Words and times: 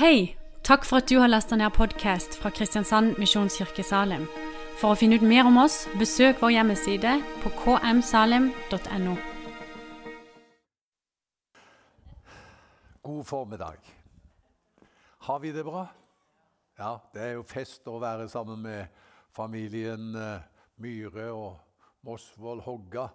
Hei! 0.00 0.36
Takk 0.64 0.86
for 0.88 0.96
at 0.96 1.10
du 1.10 1.18
har 1.20 1.28
lasta 1.28 1.58
ned 1.60 1.74
podkast 1.76 2.38
fra 2.40 2.48
Kristiansand 2.56 3.18
Misjonskirke 3.20 3.82
Salim. 3.84 4.22
For 4.80 4.94
å 4.94 4.96
finne 4.96 5.18
ut 5.20 5.24
mer 5.28 5.44
om 5.44 5.58
oss, 5.60 5.82
besøk 6.00 6.38
vår 6.40 6.54
hjemmeside 6.54 7.18
på 7.42 7.52
kmsalim.no. 7.58 9.16
God 13.04 13.26
formiddag. 13.28 13.90
Har 15.28 15.44
vi 15.44 15.52
det 15.52 15.66
bra? 15.68 15.84
Ja, 16.80 16.94
det 17.12 17.26
er 17.26 17.36
jo 17.36 17.44
fest 17.44 17.92
å 17.92 17.98
være 18.00 18.30
sammen 18.32 18.64
med 18.64 19.04
familien 19.36 20.16
eh, 20.16 20.48
Myhre 20.80 21.28
og 21.34 21.60
Mosvold 22.08 22.64
Hogga 22.64 23.10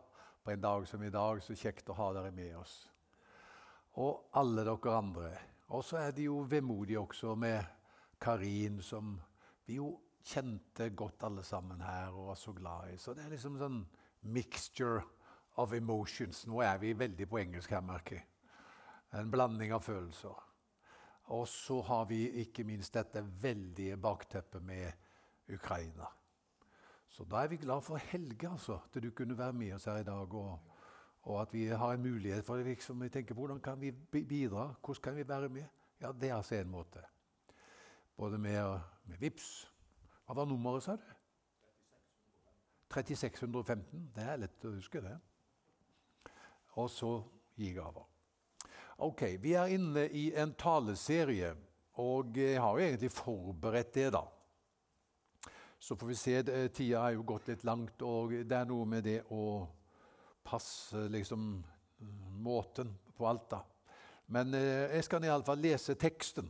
på 0.45 0.53
en 0.53 0.61
dag 0.69 0.85
som 0.85 1.01
i 1.01 1.09
dag. 1.09 1.41
Så 1.41 1.57
kjekt 1.57 1.89
å 1.89 1.97
ha 1.97 2.13
dere 2.19 2.29
med 2.29 2.53
oss. 2.61 2.77
Og 3.97 4.37
alle 4.37 4.69
dere 4.69 4.97
andre. 5.01 5.33
Og 5.67 5.83
så 5.83 5.97
er 5.97 6.11
de 6.11 6.27
jo 6.27 6.43
vemodige 6.49 6.99
også 6.99 7.35
med 7.35 7.63
Karin, 8.21 8.81
som 8.81 9.15
vi 9.65 9.79
jo 9.79 9.95
kjente 10.25 10.89
godt 10.89 11.23
alle 11.23 11.43
sammen 11.43 11.81
her 11.81 12.13
og 12.13 12.27
var 12.27 12.35
så 12.35 12.53
glad 12.53 12.93
i. 12.93 12.97
Så 12.97 13.13
det 13.13 13.25
er 13.25 13.33
liksom 13.33 13.57
sånn 13.57 13.81
mixture 14.21 15.03
of 15.61 15.73
emotions. 15.73 16.45
Nå 16.47 16.61
er 16.65 16.77
vi 16.81 16.93
veldig 16.97 17.27
på 17.29 17.39
engelsk 17.41 17.73
her, 17.73 17.85
merker 17.85 18.19
jeg. 18.19 18.27
En 19.15 19.31
blanding 19.31 19.73
av 19.73 19.83
følelser. 19.85 20.35
Og 21.33 21.47
så 21.49 21.79
har 21.87 22.05
vi 22.09 22.27
ikke 22.43 22.65
minst 22.67 22.93
dette 22.93 23.23
veldige 23.41 23.97
bakteppet 23.97 24.61
med 24.61 24.91
Ukraina. 25.53 26.09
Så 27.09 27.23
da 27.23 27.43
er 27.43 27.49
vi 27.49 27.61
glad 27.61 27.81
for 27.85 28.01
Helge, 28.11 28.49
altså, 28.49 28.79
at 28.85 28.97
du 29.01 29.09
kunne 29.15 29.37
være 29.37 29.53
med 29.53 29.73
oss 29.77 29.85
her 29.85 30.01
i 30.01 30.07
dag. 30.07 30.33
Og, 30.33 30.74
og 31.25 31.41
at 31.41 31.53
vi 31.53 31.65
har 31.67 31.93
en 31.93 32.01
mulighet 32.01 32.45
for. 32.45 32.57
Liksom, 32.57 33.01
vi 33.01 33.09
tenker, 33.09 33.35
Hvordan 33.35 33.59
kan 33.59 33.81
vi 33.81 33.91
bidra? 33.91 34.73
Hvordan 34.81 35.01
kan 35.03 35.15
vi 35.15 35.27
være 35.27 35.49
med? 35.49 35.65
Ja, 36.01 36.11
Det 36.11 36.29
er 36.29 36.35
altså 36.35 36.55
en 36.55 36.69
måte. 36.69 36.99
Både 38.17 38.37
med, 38.37 38.79
med 39.05 39.17
VIPS. 39.17 39.71
Hva 40.25 40.33
var 40.33 40.45
nummeret, 40.45 40.83
sa 40.83 40.95
du? 40.95 41.01
3615. 42.89 44.11
Det 44.15 44.23
er 44.23 44.37
lett 44.37 44.65
å 44.65 44.75
huske, 44.75 45.01
det. 45.01 45.17
Og 46.75 46.89
så 46.89 47.23
gi 47.57 47.71
gaver. 47.73 48.05
Ok, 48.97 49.21
Vi 49.41 49.53
er 49.53 49.73
inne 49.75 50.07
i 50.07 50.29
en 50.35 50.53
taleserie, 50.53 51.55
og 51.93 52.37
jeg 52.37 52.61
har 52.61 52.77
jo 52.77 52.85
egentlig 52.85 53.11
forberedt 53.11 53.93
det, 53.93 54.11
da. 54.13 54.23
Så 55.79 55.95
får 55.95 56.07
vi 56.07 56.15
se. 56.15 56.43
Tida 56.69 57.01
er 57.07 57.17
jo 57.17 57.25
gått 57.27 57.47
litt 57.47 57.63
langt, 57.63 58.01
og 58.01 58.31
det 58.31 58.57
er 58.57 58.65
noe 58.65 58.85
med 58.85 59.03
det 59.03 59.19
å 59.31 59.67
passe 60.45 61.07
liksom 61.11 61.63
måten 62.45 62.91
på 63.17 63.27
alt, 63.27 63.49
da. 63.51 63.61
Men 64.27 64.53
eh, 64.57 64.95
jeg 64.97 65.07
skal 65.07 65.25
iallfall 65.25 65.61
lese 65.61 65.95
teksten. 65.99 66.47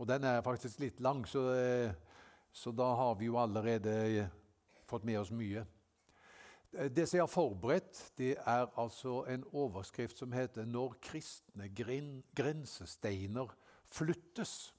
Og 0.00 0.08
den 0.08 0.24
er 0.24 0.44
faktisk 0.44 0.80
litt 0.80 1.00
lang, 1.04 1.26
så, 1.28 1.44
eh, 1.54 1.92
så 2.52 2.72
da 2.72 2.88
har 2.96 3.18
vi 3.20 3.28
jo 3.28 3.38
allerede 3.38 3.94
eh, 4.08 4.32
fått 4.88 5.04
med 5.04 5.20
oss 5.20 5.32
mye. 5.34 5.66
Eh, 6.72 6.90
det 6.90 7.06
som 7.06 7.18
jeg 7.18 7.26
har 7.26 7.32
forberedt, 7.32 8.02
det 8.18 8.34
er 8.38 8.66
altså 8.80 9.24
en 9.28 9.44
overskrift 9.52 10.18
som 10.18 10.32
heter 10.32 10.64
'Når 10.64 10.96
kristne 11.02 11.68
grin 11.68 12.22
grensesteiner 12.34 13.54
flyttes'. 13.90 14.72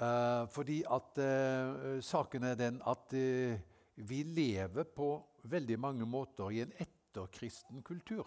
Eh, 0.00 0.48
fordi 0.48 0.82
at 0.90 1.18
eh, 1.18 2.00
saken 2.00 2.42
er 2.42 2.54
den 2.54 2.80
at 2.86 3.12
eh, 3.12 3.58
vi 3.96 4.22
lever 4.22 4.84
på 4.84 5.22
veldig 5.44 5.78
mange 5.78 6.06
måter 6.06 6.50
i 6.50 6.62
en 6.64 6.72
etterkristen 7.12 7.82
kultur. 7.82 8.26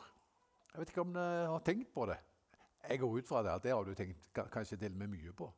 Jeg 0.74 0.80
vet 0.80 0.90
ikke 0.90 1.02
om 1.02 1.14
dere 1.16 1.48
har 1.50 1.64
tenkt 1.66 1.94
på 1.94 2.06
det. 2.06 2.18
Jeg 2.90 3.00
går 3.00 3.18
ut 3.18 3.28
fra 3.28 3.42
det 3.44 3.54
at 3.54 3.64
det 3.64 3.72
har 3.74 3.84
du 3.84 3.94
tenkt 3.98 4.28
kanskje 4.34 4.78
til 4.78 4.92
og 4.92 4.98
med 4.98 5.08
mye 5.08 5.34
på. 5.34 5.50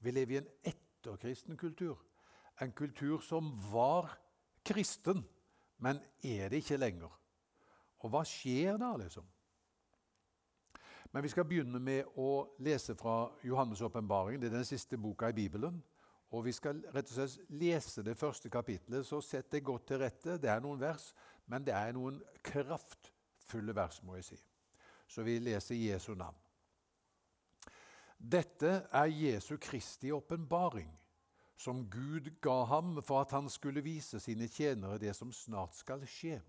Vi 0.00 0.10
lever 0.10 0.34
i 0.34 0.38
en 0.38 0.50
etterkristen 0.62 1.56
kultur. 1.56 1.98
En 2.62 2.72
kultur 2.72 3.18
som 3.20 3.50
var 3.72 4.12
kristen, 4.64 5.24
men 5.78 5.98
er 6.22 6.48
det 6.48 6.62
ikke 6.62 6.78
lenger. 6.78 7.10
Og 7.98 8.10
hva 8.10 8.22
skjer 8.26 8.78
da, 8.78 8.92
liksom? 8.96 9.26
Men 11.10 11.22
vi 11.24 11.30
skal 11.32 11.46
begynne 11.48 11.80
med 11.80 12.18
å 12.20 12.54
lese 12.62 12.94
fra 12.94 13.30
Johannes' 13.42 13.82
åpenbaring. 13.82 14.38
Det 14.38 14.50
er 14.50 14.58
den 14.58 14.68
siste 14.68 14.98
boka 14.98 15.30
i 15.30 15.34
Bibelen. 15.34 15.82
Og 16.30 16.44
Vi 16.44 16.52
skal 16.52 16.82
rett 16.92 17.08
og 17.08 17.14
slett 17.14 17.50
lese 17.56 18.02
det 18.04 18.18
første 18.18 18.50
kapitlet, 18.52 19.06
så 19.06 19.20
sett 19.24 19.50
det 19.50 19.64
godt 19.64 19.86
til 19.88 19.98
rette. 19.98 20.36
Det 20.36 20.50
er 20.50 20.60
noen 20.60 20.80
vers, 20.80 21.14
men 21.48 21.64
det 21.64 21.74
er 21.74 21.94
noen 21.96 22.20
kraftfulle 22.44 23.74
vers, 23.76 24.02
må 24.04 24.18
jeg 24.18 24.28
si. 24.28 24.38
Så 25.08 25.24
vi 25.24 25.38
leser 25.40 25.78
Jesu 25.78 26.12
navn. 26.14 26.36
Dette 28.18 28.88
er 28.90 29.06
Jesu 29.06 29.56
Kristi 29.56 30.10
åpenbaring, 30.12 30.90
som 31.56 31.84
Gud 31.90 32.30
ga 32.42 32.64
ham 32.70 32.98
for 33.02 33.22
at 33.22 33.32
han 33.34 33.48
skulle 33.50 33.82
vise 33.82 34.20
sine 34.20 34.48
tjenere 34.48 34.98
det 34.98 35.14
som 35.16 35.32
snart 35.32 35.74
skal 35.74 36.04
skje. 36.06 36.40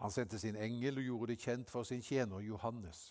Han 0.00 0.10
sendte 0.10 0.38
sin 0.40 0.56
engel 0.56 0.98
og 0.98 1.04
gjorde 1.04 1.32
det 1.32 1.42
kjent 1.44 1.70
for 1.70 1.84
sin 1.84 2.02
tjener 2.02 2.40
Johannes. 2.40 3.10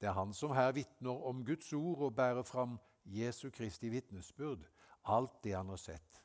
Det 0.00 0.08
er 0.08 0.16
han 0.16 0.32
som 0.34 0.54
her 0.56 0.72
vitner 0.74 1.26
om 1.26 1.44
Guds 1.46 1.72
ord 1.72 2.02
og 2.08 2.16
bærer 2.18 2.42
fram 2.42 2.78
Jesu 3.04 3.50
Kristi 3.50 3.88
vitnesbyrd, 3.88 4.64
alt 5.04 5.44
det 5.44 5.54
han 5.54 5.68
har 5.68 5.78
sett. 5.78 6.22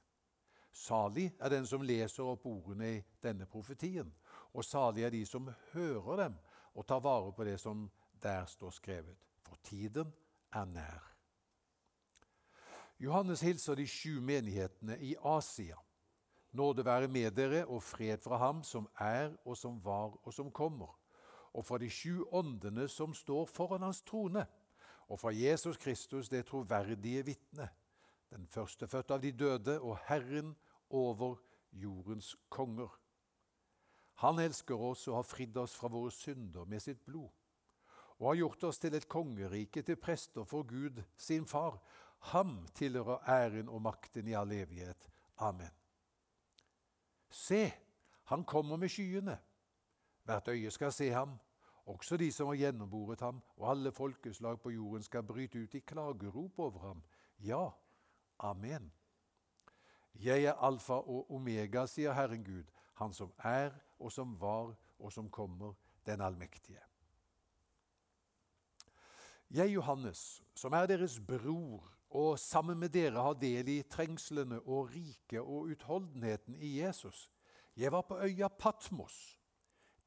Salig 0.76 1.30
er 1.40 1.54
den 1.54 1.66
som 1.68 1.84
leser 1.88 2.28
opp 2.28 2.46
ordene 2.52 2.90
i 2.98 3.04
denne 3.24 3.48
profetien, 3.48 4.10
og 4.52 4.66
salig 4.66 5.06
er 5.08 5.14
de 5.14 5.22
som 5.26 5.48
hører 5.72 6.26
dem 6.26 6.36
og 6.76 6.88
tar 6.88 7.00
vare 7.00 7.32
på 7.32 7.46
det 7.48 7.56
som 7.62 7.88
der 8.22 8.44
står 8.52 8.74
skrevet 8.76 9.22
for 9.46 9.56
tiden 9.64 10.12
er 10.52 10.66
nær. 10.66 11.12
Johannes 13.00 13.42
hilser 13.42 13.76
de 13.76 13.88
sju 13.88 14.20
menighetene 14.24 14.98
i 15.00 15.16
Asia. 15.24 15.78
Nåde 16.52 16.86
være 16.86 17.08
med 17.08 17.32
dere 17.36 17.66
og 17.66 17.84
fred 17.84 18.24
fra 18.24 18.38
ham 18.40 18.62
som 18.64 18.88
er 19.00 19.34
og 19.46 19.58
som 19.58 19.80
var 19.84 20.16
og 20.24 20.34
som 20.34 20.52
kommer, 20.52 20.92
og 21.54 21.66
fra 21.66 21.78
de 21.78 21.90
sju 21.92 22.24
åndene 22.32 22.88
som 22.88 23.14
står 23.14 23.46
foran 23.46 23.84
hans 23.84 24.02
trone, 24.02 24.46
og 25.08 25.20
fra 25.20 25.32
Jesus 25.32 25.78
Kristus, 25.78 26.30
det 26.30 26.46
troverdige 26.46 27.26
vitne, 27.26 27.70
den 28.30 28.48
førstefødte 28.48 29.14
av 29.14 29.22
de 29.22 29.32
døde 29.32 29.80
og 29.80 30.00
Herren 30.08 30.56
over 30.90 31.36
jordens 31.72 32.36
konger. 32.50 32.92
Han 34.24 34.40
elsker 34.40 34.80
oss 34.80 35.08
og 35.08 35.16
har 35.20 35.28
fridd 35.28 35.58
oss 35.58 35.76
fra 35.76 35.92
våre 35.92 36.12
synder 36.12 36.66
med 36.66 36.84
sitt 36.84 37.04
blod 37.06 37.32
og 38.20 38.28
har 38.30 38.36
gjort 38.40 38.64
oss 38.70 38.80
til 38.80 38.96
et 38.96 39.08
kongerike, 39.12 39.82
til 39.82 40.00
prester 40.00 40.44
for 40.48 40.64
Gud, 40.64 41.02
sin 41.18 41.46
far. 41.46 41.82
Ham 42.32 42.68
tilhører 42.76 43.28
æren 43.30 43.70
og 43.70 43.82
makten 43.82 44.28
i 44.28 44.34
all 44.34 44.52
evighet. 44.52 45.10
Amen. 45.38 45.72
Se, 47.30 47.74
han 48.32 48.44
kommer 48.44 48.78
med 48.78 48.90
skyene. 48.90 49.38
Hvert 50.24 50.48
øye 50.48 50.72
skal 50.72 50.94
se 50.94 51.10
ham, 51.12 51.36
også 51.86 52.18
de 52.18 52.32
som 52.32 52.48
har 52.48 52.56
gjennomboret 52.56 53.20
ham, 53.22 53.42
og 53.58 53.70
alle 53.70 53.92
folkeslag 53.92 54.62
på 54.62 54.70
jorden 54.70 55.04
skal 55.04 55.24
bryte 55.24 55.60
ut 55.60 55.76
i 55.76 55.80
klagerop 55.80 56.60
over 56.60 56.80
ham. 56.88 57.04
Ja, 57.40 57.70
amen. 58.40 58.94
Jeg 60.16 60.44
er 60.44 60.62
alfa 60.64 60.94
og 60.94 61.32
omega, 61.32 61.86
sier 61.86 62.14
Herren 62.14 62.44
Gud, 62.44 62.64
Han 62.96 63.14
som 63.14 63.34
er 63.44 63.74
og 64.00 64.12
som 64.12 64.36
var 64.40 64.76
og 65.00 65.12
som 65.12 65.30
kommer, 65.30 65.74
den 66.06 66.22
allmektige. 66.22 66.80
Jeg, 69.52 69.74
Johannes, 69.74 70.44
som 70.56 70.74
er 70.74 70.86
deres 70.86 71.20
bror, 71.20 71.92
og 72.10 72.40
sammen 72.40 72.80
med 72.80 72.90
dere 72.90 73.22
har 73.22 73.34
del 73.34 73.68
i 73.68 73.82
trengslene 73.82 74.62
og 74.62 74.90
riket 74.94 75.42
og 75.42 75.72
utholdenheten 75.74 76.56
i 76.56 76.80
Jesus. 76.80 77.32
Jeg 77.76 77.92
var 77.92 78.02
på 78.02 78.18
øya 78.18 78.48
Patmos. 78.48 79.40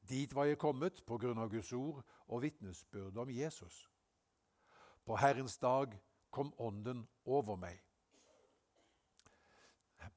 Dit 0.09 0.35
var 0.35 0.43
jeg 0.45 0.57
kommet 0.57 1.03
på 1.05 1.17
grunn 1.17 1.37
av 1.37 1.51
Guds 1.51 1.73
ord 1.73 2.01
og 2.27 2.41
vitnesbyrd 2.41 3.17
om 3.17 3.29
Jesus. 3.29 3.89
På 5.05 5.15
Herrens 5.15 5.57
dag 5.57 5.93
kom 6.31 6.53
Ånden 6.57 7.07
over 7.25 7.55
meg. 7.55 7.77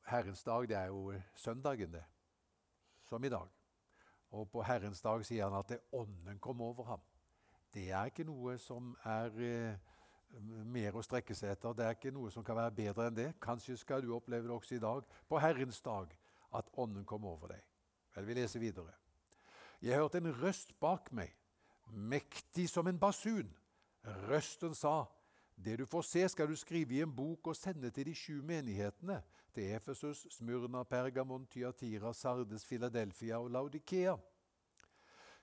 Herrens 0.08 0.44
dag, 0.44 0.68
det 0.68 0.76
er 0.76 0.90
jo 0.92 1.14
søndagen, 1.34 1.92
det. 1.92 2.04
Som 3.04 3.24
i 3.24 3.32
dag. 3.32 3.48
Og 4.32 4.50
på 4.50 4.62
Herrens 4.62 5.02
dag 5.02 5.24
sier 5.26 5.48
han 5.48 5.58
at 5.58 5.68
det 5.68 5.82
Ånden 5.92 6.38
kom 6.40 6.60
over 6.60 6.84
ham 6.84 7.02
det 7.74 7.88
er 7.90 8.10
ikke 8.10 8.26
noe 8.28 8.58
som 8.60 8.92
er 9.08 9.38
eh, 9.40 9.92
mer 10.68 10.96
å 10.96 11.04
strekke 11.04 11.34
seg 11.36 11.54
etter. 11.54 11.76
Det 11.76 11.86
er 11.86 11.96
ikke 11.96 12.12
noe 12.14 12.32
som 12.32 12.44
kan 12.44 12.58
være 12.58 12.74
bedre 12.76 13.06
enn 13.08 13.16
det. 13.16 13.28
Kanskje 13.42 13.78
skal 13.80 14.04
du 14.04 14.12
oppleve 14.16 14.48
det 14.48 14.56
også 14.56 14.76
i 14.76 14.82
dag, 14.82 15.06
på 15.28 15.40
Herrens 15.40 15.80
dag, 15.84 16.12
at 16.52 16.68
Ånden 16.76 17.06
kom 17.08 17.24
over 17.28 17.54
deg. 17.54 17.64
Vel, 18.12 18.28
vi 18.28 18.36
leser 18.36 18.60
videre. 18.60 18.92
Jeg 19.82 19.98
hørte 19.98 20.20
en 20.20 20.34
røst 20.42 20.76
bak 20.80 21.08
meg, 21.16 21.32
mektig 21.88 22.68
som 22.70 22.86
en 22.86 23.00
basun. 23.00 23.48
Røsten 24.28 24.76
sa, 24.76 25.06
det 25.56 25.78
du 25.78 25.86
får 25.86 26.02
se, 26.02 26.28
skal 26.28 26.48
du 26.48 26.56
skrive 26.56 26.94
i 26.94 27.00
en 27.00 27.16
bok 27.16 27.46
og 27.46 27.56
sende 27.56 27.90
til 27.90 28.06
de 28.06 28.14
sju 28.14 28.42
menighetene, 28.42 29.22
til 29.54 29.74
Efesus, 29.76 30.26
Smyrna, 30.30 30.82
Pergamon, 30.82 31.46
Tyatira, 31.46 32.12
Sardes, 32.12 32.64
Filadelfia 32.64 33.38
og 33.38 33.50
Laudikea. 33.50 34.16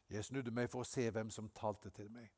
Jeg 0.10 0.26
snudde 0.26 0.52
meg 0.52 0.70
for 0.70 0.82
å 0.82 0.90
se 0.90 1.06
hvem 1.14 1.30
som 1.30 1.52
talte 1.54 1.92
til 1.94 2.10
meg. 2.12 2.32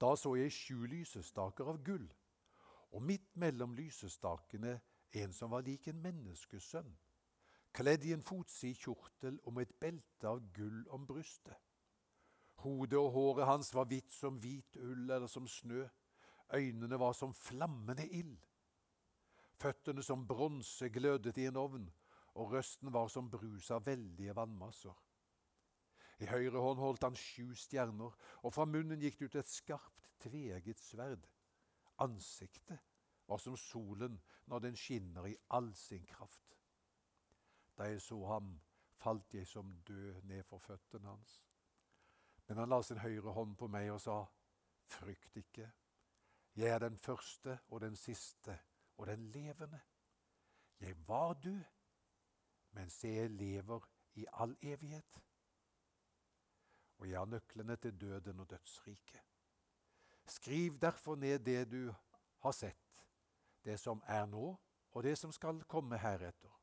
Da 0.00 0.14
så 0.16 0.34
jeg 0.34 0.52
sju 0.52 0.86
lysestaker 0.90 1.70
av 1.70 1.78
gull, 1.84 2.08
og 2.90 3.02
midt 3.06 3.36
mellom 3.38 3.74
lysestakene 3.78 4.80
en 5.12 5.32
som 5.32 5.50
var 5.54 5.62
lik 5.66 5.86
en 5.90 6.02
menneskesønn, 6.02 6.90
kledd 7.76 8.04
i 8.08 8.14
en 8.16 8.24
fotsid 8.26 8.78
kjortel 8.80 9.38
og 9.44 9.54
med 9.54 9.68
et 9.68 9.76
belte 9.82 10.26
av 10.26 10.40
gull 10.56 10.82
om 10.90 11.06
brystet. 11.06 11.69
Hodet 12.60 12.98
og 12.98 13.12
håret 13.14 13.48
hans 13.48 13.72
var 13.74 13.88
hvitt 13.88 14.12
som 14.12 14.38
hvit 14.40 14.76
ull 14.76 15.08
eller 15.08 15.28
som 15.30 15.46
snø. 15.48 15.86
Øynene 16.54 16.98
var 17.00 17.12
som 17.16 17.34
flammende 17.34 18.06
ild. 18.08 18.36
Føttene 19.60 20.02
som 20.02 20.26
bronse 20.26 20.88
glødet 20.88 21.38
i 21.38 21.46
en 21.48 21.56
ovn, 21.56 21.86
og 22.34 22.52
røsten 22.52 22.92
var 22.92 23.08
som 23.08 23.30
brus 23.30 23.70
av 23.70 23.86
veldige 23.86 24.34
vannmasser. 24.36 24.96
I 26.20 26.28
høyre 26.28 26.60
hånd 26.60 26.80
holdt 26.80 27.04
han 27.06 27.16
sju 27.16 27.54
stjerner, 27.56 28.16
og 28.44 28.52
fra 28.52 28.66
munnen 28.68 29.00
gikk 29.00 29.20
det 29.20 29.28
ut 29.28 29.36
et 29.40 29.52
skarpt, 29.52 30.10
tveegget 30.20 30.80
sverd. 30.80 31.24
Ansiktet 32.00 32.80
var 33.28 33.40
som 33.40 33.56
solen 33.56 34.18
når 34.50 34.66
den 34.66 34.76
skinner 34.76 35.28
i 35.28 35.36
all 35.56 35.72
sin 35.76 36.04
kraft. 36.08 36.56
Da 37.76 37.88
jeg 37.88 38.02
så 38.04 38.18
ham, 38.28 38.58
falt 39.00 39.34
jeg 39.34 39.46
som 39.48 39.72
død 39.88 40.26
ned 40.28 40.42
for 40.44 40.60
føttene 40.60 41.08
hans. 41.08 41.38
Men 42.50 42.58
han 42.58 42.72
la 42.72 42.80
sin 42.82 42.98
høyre 42.98 43.30
hånd 43.30 43.52
på 43.54 43.68
meg 43.70 43.92
og 43.94 44.00
sa, 44.02 44.24
Frykt 44.90 45.36
ikke, 45.38 45.68
jeg 46.58 46.72
er 46.74 46.80
den 46.82 46.96
første 46.98 47.60
og 47.70 47.84
den 47.84 47.94
siste 47.94 48.56
og 48.98 49.06
den 49.06 49.28
levende. 49.30 49.78
Jeg 50.80 50.96
var 51.06 51.36
du, 51.38 51.54
men 52.74 52.90
se, 52.90 53.08
jeg 53.08 53.30
lever 53.30 53.86
i 54.18 54.26
all 54.32 54.56
evighet. 54.62 55.20
Og 56.98 57.06
jeg 57.10 57.18
har 57.18 57.30
nøklene 57.30 57.76
til 57.76 58.00
døden 58.00 58.40
og 58.40 58.50
dødsriket. 58.50 59.22
Skriv 60.26 60.78
derfor 60.82 61.16
ned 61.16 61.38
det 61.38 61.70
du 61.70 61.94
har 62.42 62.52
sett, 62.52 62.98
det 63.64 63.78
som 63.78 64.02
er 64.06 64.26
nå, 64.26 64.56
og 64.90 65.02
det 65.06 65.14
som 65.18 65.30
skal 65.32 65.62
komme 65.70 66.02
heretter. 66.02 66.58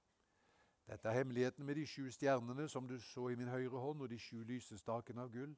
Dette 0.87 1.07
er 1.07 1.13
hemmeligheten 1.21 1.65
med 1.65 1.75
de 1.75 1.87
sju 1.87 2.11
stjernene 2.11 2.67
som 2.67 2.87
du 2.87 2.99
så 2.99 3.29
i 3.31 3.39
min 3.39 3.47
høyre 3.47 3.79
hånd, 3.79 4.01
og 4.01 4.09
de 4.09 4.19
sju 4.19 4.43
lysestakene 4.43 5.23
av 5.23 5.31
gull. 5.31 5.55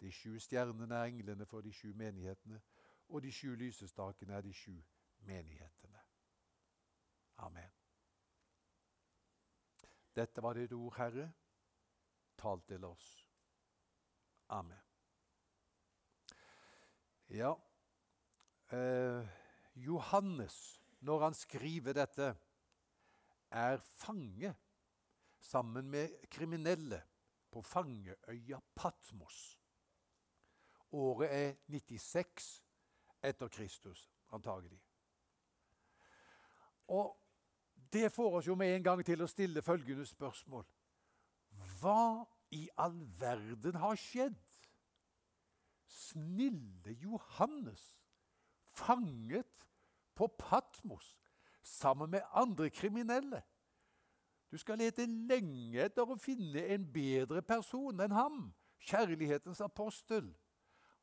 De 0.00 0.10
sju 0.12 0.38
stjernene 0.40 0.96
er 0.96 1.10
englene 1.10 1.46
for 1.46 1.60
de 1.60 1.72
sju 1.72 1.92
menighetene, 1.94 2.60
og 3.08 3.22
de 3.22 3.32
sju 3.32 3.54
lysestakene 3.58 4.32
er 4.32 4.44
de 4.46 4.52
sju 4.52 4.76
menighetene. 5.28 6.00
Amen. 7.44 7.70
Dette 10.16 10.42
var 10.42 10.56
ditt 10.58 10.72
ord, 10.72 10.94
Herre. 10.96 11.26
Tal 12.40 12.62
til 12.68 12.84
oss. 12.84 13.08
Amen. 14.48 14.80
Ja, 17.30 17.52
eh, 18.72 19.28
Johannes, 19.74 20.82
når 21.00 21.22
han 21.22 21.34
skriver 21.34 21.92
dette, 21.92 22.34
er 23.50 23.78
fange 23.78 24.54
sammen 25.40 25.90
med 25.90 26.28
kriminelle 26.30 27.02
på 27.50 27.62
fangeøya 27.62 28.58
Patmos. 28.74 29.59
Året 30.90 31.28
er 31.30 31.52
96 31.68 32.64
etter 33.22 33.48
Kristus, 33.48 34.10
antagelig. 34.32 34.80
Og 36.88 37.16
det 37.92 38.12
får 38.12 38.36
oss 38.36 38.46
jo 38.46 38.54
med 38.54 38.74
en 38.74 38.82
gang 38.82 39.02
til 39.06 39.22
å 39.22 39.28
stille 39.30 39.62
følgende 39.62 40.06
spørsmål. 40.06 40.66
Hva 41.80 42.26
i 42.50 42.68
all 42.78 42.98
verden 43.18 43.78
har 43.78 43.98
skjedd? 43.98 44.38
Snille 45.90 46.94
Johannes, 47.02 47.82
fanget 48.66 49.66
på 50.14 50.26
Patmos 50.38 51.16
sammen 51.62 52.10
med 52.10 52.22
andre 52.32 52.70
kriminelle. 52.70 53.42
Du 54.50 54.58
skal 54.58 54.78
lete 54.78 55.06
lenge 55.06 55.84
etter 55.84 56.06
å 56.06 56.18
finne 56.18 56.64
en 56.74 56.86
bedre 56.92 57.42
person 57.42 58.00
enn 58.02 58.14
ham, 58.14 58.38
kjærlighetens 58.82 59.60
apostel. 59.62 60.32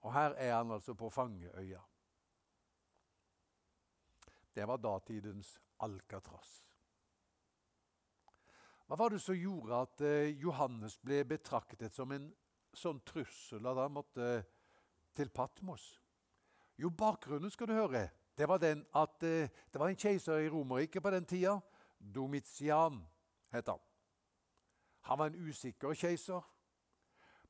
Og 0.08 0.14
her 0.16 0.38
er 0.40 0.54
han 0.56 0.72
altså 0.72 0.94
på 0.96 1.10
fangeøya. 1.12 1.82
Det 4.56 4.68
var 4.68 4.80
datidens 4.80 5.58
Alcatraz. 5.84 6.62
Hva 8.88 8.96
var 8.96 9.12
det 9.12 9.20
som 9.20 9.36
gjorde 9.36 9.82
at 9.84 10.04
eh, 10.08 10.30
Johannes 10.40 10.96
ble 11.04 11.26
betraktet 11.28 11.92
som 11.92 12.14
en 12.16 12.30
sånn 12.72 13.02
trussel 13.04 13.68
at 13.68 13.82
han 13.82 13.92
måtte 13.98 14.30
til 15.18 15.34
Patmos? 15.36 15.90
Jo, 16.80 16.94
bakgrunnen 16.96 17.52
skal 17.52 17.68
du 17.68 17.76
høre. 17.76 18.06
Det 18.38 18.48
var 18.48 18.64
den 18.64 18.86
at 18.96 19.28
eh, 19.28 19.52
det 19.52 19.82
var 19.82 19.92
en 19.92 20.00
keiser 20.00 20.40
i 20.46 20.48
Romerriket 20.54 21.04
på 21.04 21.12
den 21.12 21.28
tida. 21.28 21.58
Domitian 22.00 23.02
het 23.52 23.68
han. 23.68 23.84
Han 25.12 25.20
var 25.20 25.34
en 25.34 25.50
usikker 25.50 25.92
keiser, 26.00 26.48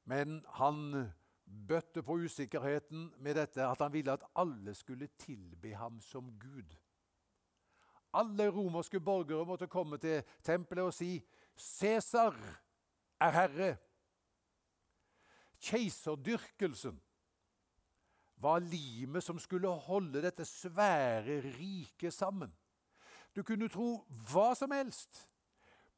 men 0.09 0.41
han 0.57 1.11
bøtte 1.47 2.03
på 2.03 2.17
usikkerheten 2.25 3.07
med 3.23 3.37
dette 3.39 3.63
at 3.63 3.79
han 3.81 3.93
ville 3.93 4.13
at 4.13 4.25
alle 4.35 4.73
skulle 4.75 5.07
tilbe 5.19 5.73
ham 5.75 6.01
som 6.01 6.29
Gud. 6.39 6.75
Alle 8.13 8.49
romerske 8.51 8.99
borgere 8.99 9.45
måtte 9.45 9.67
komme 9.67 9.97
til 9.97 10.23
tempelet 10.43 10.83
og 10.83 10.93
si 10.93 11.25
'Cæsar 11.57 12.35
er 13.19 13.31
herre'. 13.31 13.75
Keiserdyrkelsen 15.59 17.01
var 18.37 18.59
limet 18.59 19.23
som 19.23 19.39
skulle 19.39 19.67
holde 19.67 20.21
dette 20.21 20.45
svære 20.45 21.41
riket 21.41 22.13
sammen. 22.13 22.53
Du 23.35 23.43
kunne 23.43 23.69
tro 23.69 24.05
hva 24.29 24.53
som 24.55 24.71
helst, 24.71 25.29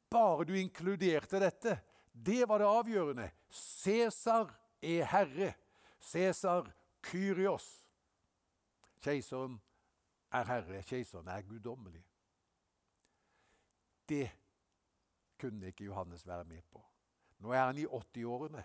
bare 0.09 0.45
du 0.45 0.53
inkluderte 0.53 1.39
dette. 1.39 1.79
Det 2.13 2.47
var 2.49 2.57
det 2.57 2.67
avgjørende. 2.67 3.31
Cæsar 3.49 4.49
er 4.81 5.05
herre. 5.05 5.53
Cæsar 6.01 6.71
Kyrios. 7.01 7.85
Keiseren 9.01 9.61
er 10.31 10.43
herre. 10.43 10.83
Keiseren 10.83 11.27
er 11.27 11.41
guddommelig. 11.41 12.05
Det 14.09 14.29
kunne 15.39 15.67
ikke 15.67 15.83
Johannes 15.83 16.27
være 16.27 16.43
med 16.43 16.61
på. 16.71 16.85
Nå 17.39 17.51
er 17.51 17.65
han 17.65 17.77
i 17.77 17.85
80-årene. 17.85 18.63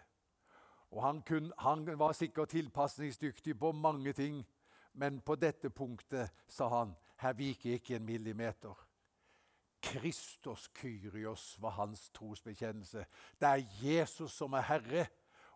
Og 0.90 1.02
han, 1.02 1.22
kun, 1.22 1.52
han, 1.58 1.98
var 1.98 2.12
sikkert 2.12 2.48
tilpasningsdyktig 2.48 3.58
på 3.58 3.72
mange 3.72 4.12
ting, 4.12 4.46
men 4.92 5.20
på 5.20 5.34
dette 5.34 5.70
punktet 5.70 6.30
sa 6.48 6.68
han 6.68 6.94
her 7.22 7.32
viker 7.32 7.72
ikke 7.72 7.96
en 7.96 8.06
millimeter. 8.06 8.74
Kristus 9.82 10.70
Kyrios 10.74 11.56
var 11.62 11.70
hans 11.70 12.10
trosbekjennelse. 12.10 13.06
Det 13.40 13.48
er 13.48 13.66
Jesus 13.82 14.32
som 14.32 14.52
er 14.52 14.60
herre 14.60 15.06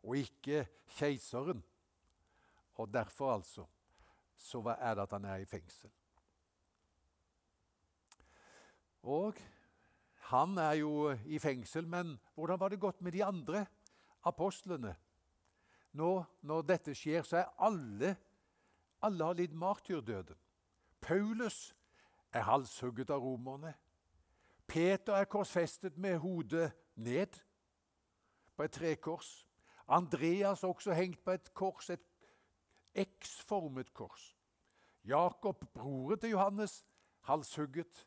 og 0.02 0.16
ikke 0.16 0.66
keiseren. 0.98 1.62
Og 2.74 2.92
derfor, 2.94 3.34
altså, 3.34 3.66
så 4.36 4.62
er 4.78 4.94
det 4.94 5.02
at 5.02 5.12
han 5.12 5.24
er 5.24 5.42
i 5.42 5.44
fengsel. 5.44 5.90
Og 9.02 9.34
han 10.30 10.58
er 10.58 10.72
jo 10.72 11.10
i 11.26 11.38
fengsel, 11.38 11.86
men 11.86 12.18
hvordan 12.34 12.60
var 12.60 12.68
det 12.68 12.80
gått 12.80 13.00
med 13.00 13.12
de 13.12 13.24
andre 13.24 13.66
apostlene? 14.24 14.96
Nå, 15.92 16.24
når 16.42 16.62
dette 16.62 16.94
skjer, 16.94 17.22
så 17.22 17.36
er 17.42 17.54
alle 17.58 18.16
alle 19.02 19.24
har 19.24 19.32
lidd 19.32 19.54
martyrdøden. 19.54 20.36
Paulus 21.00 21.74
er 22.32 22.40
halshugget 22.40 23.10
av 23.10 23.22
romerne. 23.22 23.74
Peter 24.66 25.14
er 25.14 25.24
korsfestet 25.30 25.98
med 25.98 26.18
hodet 26.18 26.72
ned 26.94 27.38
på 28.56 28.62
et 28.62 28.72
trekors. 28.72 29.47
Andreas 29.88 30.62
er 30.62 30.68
også 30.68 30.92
hengt 30.92 31.24
på 31.24 31.32
et 31.36 31.54
kors, 31.56 31.90
et 31.90 32.04
X-formet 32.98 33.92
kors. 33.94 34.34
Jakob, 35.04 35.64
broren 35.72 36.18
til 36.20 36.30
Johannes, 36.30 36.84
halshugget. 37.28 38.06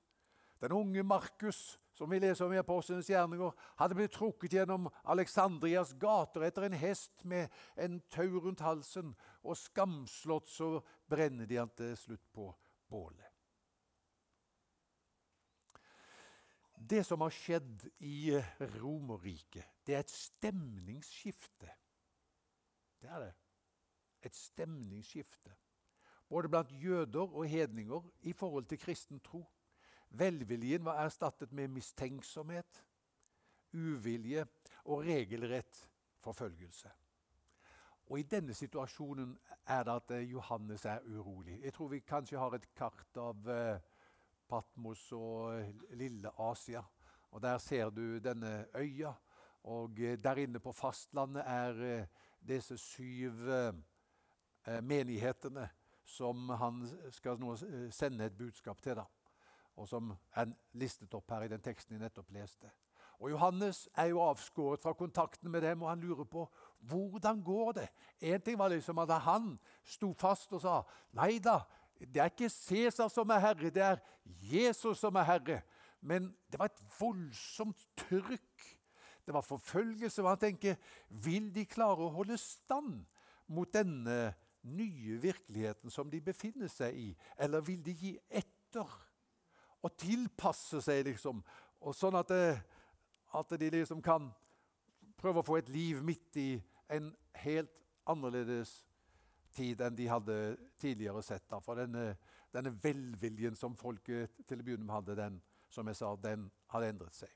Den 0.62 0.72
unge 0.72 1.04
Markus, 1.04 1.80
som 1.94 2.12
vi 2.12 2.20
leser 2.20 2.46
om 2.46 2.54
i 2.54 2.60
Apostlenes 2.62 3.10
gjerninger, 3.10 3.52
hadde 3.80 3.98
blitt 3.98 4.14
trukket 4.14 4.54
gjennom 4.54 4.90
Alexandrias 5.10 5.96
gater 5.98 6.46
etter 6.46 6.68
en 6.68 6.78
hest 6.78 7.26
med 7.26 7.50
en 7.78 7.98
tau 8.14 8.38
rundt 8.38 8.62
halsen, 8.62 9.16
og 9.42 9.58
skamslått 9.58 10.50
så 10.54 10.76
brenner 11.10 11.50
de 11.50 11.58
han 11.58 11.74
til 11.74 11.96
slutt 11.98 12.28
på 12.34 12.52
bålet. 12.92 13.26
Det 16.78 17.04
som 17.06 17.22
har 17.22 17.34
skjedd 17.34 17.88
i 18.06 18.34
Romerriket, 18.78 19.66
det 19.92 19.98
er 19.98 20.06
et 20.06 20.12
stemningsskifte. 20.16 21.70
Det 23.02 23.10
er 23.10 23.20
det. 23.20 23.34
Et 24.24 24.36
stemningsskifte. 24.36 25.52
Både 26.30 26.50
blant 26.50 26.72
jøder 26.72 27.34
og 27.36 27.50
hedninger 27.50 28.12
i 28.22 28.34
forhold 28.34 28.66
til 28.66 28.80
kristen 28.80 29.20
tro. 29.20 29.44
Velviljen 30.10 30.86
var 30.86 31.04
erstattet 31.04 31.52
med 31.52 31.68
mistenksomhet, 31.68 32.86
uvilje 33.74 34.46
og 34.84 35.04
regelrett 35.04 35.90
forfølgelse. 36.20 36.92
Og 38.06 38.20
I 38.20 38.24
denne 38.24 38.54
situasjonen 38.54 39.38
er 39.66 39.84
det 39.84 39.96
at 39.96 40.12
eh, 40.12 40.32
Johannes 40.32 40.86
er 40.86 41.00
urolig. 41.00 41.60
Jeg 41.64 41.74
tror 41.74 41.88
vi 41.88 42.00
kanskje 42.00 42.40
har 42.40 42.56
et 42.56 42.70
kart 42.76 43.18
av 43.18 43.50
eh, 43.50 43.80
Patmos 44.48 45.12
og 45.12 45.64
lille 46.00 46.32
Asia. 46.40 46.84
Og 47.32 47.42
Der 47.42 47.58
ser 47.58 47.90
du 47.90 48.20
denne 48.20 48.66
øya. 48.76 49.14
Og 49.64 49.98
der 49.98 50.42
inne 50.42 50.60
på 50.60 50.72
fastlandet 50.74 51.44
er 51.46 52.08
disse 52.42 52.78
syv 52.78 53.44
menighetene 54.82 55.68
som 56.06 56.50
han 56.50 56.82
skal 57.14 57.40
nå 57.40 57.56
sende 57.94 58.26
et 58.26 58.38
budskap 58.38 58.82
til. 58.82 58.96
da, 58.96 59.06
Og 59.76 59.88
som 59.88 60.14
er 60.36 60.52
listet 60.74 61.14
opp 61.14 61.30
her 61.32 61.46
i 61.46 61.52
den 61.52 61.62
teksten 61.62 61.96
jeg 61.96 62.02
nettopp 62.02 62.32
leste. 62.32 62.72
Og 63.22 63.30
Johannes 63.30 63.90
er 63.94 64.10
jo 64.10 64.22
avskåret 64.26 64.82
fra 64.82 64.94
kontakten 64.98 65.52
med 65.52 65.62
dem, 65.62 65.82
og 65.82 65.90
han 65.90 66.02
lurer 66.02 66.26
på 66.26 66.48
hvordan 66.90 67.44
går 67.44 67.72
det. 67.78 67.88
En 68.20 68.42
ting 68.42 68.58
var 68.58 68.74
liksom 68.74 68.98
at 68.98 69.14
han 69.22 69.60
sto 69.86 70.10
fast 70.18 70.54
og 70.58 70.62
sa 70.64 70.80
nei 71.14 71.38
da, 71.40 71.60
det 72.02 72.18
er 72.18 72.32
ikke 72.32 72.50
Cæsar 72.50 73.12
som 73.14 73.30
er 73.30 73.44
herre, 73.44 73.70
det 73.70 73.84
er 73.86 74.02
Jesus 74.26 74.98
som 74.98 75.16
er 75.16 75.28
herre. 75.28 75.62
Men 76.02 76.32
det 76.50 76.58
var 76.58 76.72
et 76.72 76.82
voldsomt 77.00 77.86
trykk. 77.98 78.81
Det 79.26 79.34
var 79.34 79.46
forfølgelse. 79.46 80.22
og 80.24 80.30
Han 80.30 80.42
tenker 80.42 80.76
vil 81.10 81.52
de 81.56 81.66
klare 81.66 82.06
å 82.06 82.14
holde 82.16 82.38
stand 82.38 83.04
mot 83.48 83.74
denne 83.74 84.34
nye 84.62 85.18
virkeligheten 85.22 85.90
som 85.90 86.10
de 86.10 86.22
befinner 86.22 86.70
seg 86.72 86.98
i? 86.98 87.10
Eller 87.38 87.64
vil 87.66 87.82
de 87.86 87.96
gi 87.98 88.14
etter 88.30 88.98
og 89.82 89.98
tilpasse 89.98 90.82
seg, 90.86 91.06
liksom? 91.10 91.42
Og 91.82 91.96
sånn 91.98 92.16
at 92.20 92.30
det, 92.30 92.62
at 93.34 93.58
de 93.58 93.70
liksom 93.74 94.02
kan 94.06 94.30
prøve 95.18 95.42
å 95.42 95.46
få 95.46 95.58
et 95.62 95.70
liv 95.74 96.02
midt 96.06 96.38
i 96.38 96.50
en 96.94 97.12
helt 97.42 97.82
annerledes 98.10 98.82
tid 99.56 99.82
enn 99.84 99.96
de 99.96 100.08
hadde 100.10 100.38
tidligere 100.82 101.24
sett. 101.26 101.48
Da. 101.50 101.60
For 101.64 101.80
denne, 101.80 102.16
denne, 102.54 102.74
velviljen 102.84 103.58
som 103.60 103.76
folket 103.78 104.44
til 104.48 104.62
å 104.62 104.66
begynne 104.66 104.88
med 104.88 104.96
hadde, 104.96 105.18
den, 105.20 105.40
som 105.72 105.88
jeg 105.88 106.00
sa, 106.00 106.14
den 106.20 106.48
hadde 106.74 106.92
endret 106.94 107.18
seg. 107.18 107.32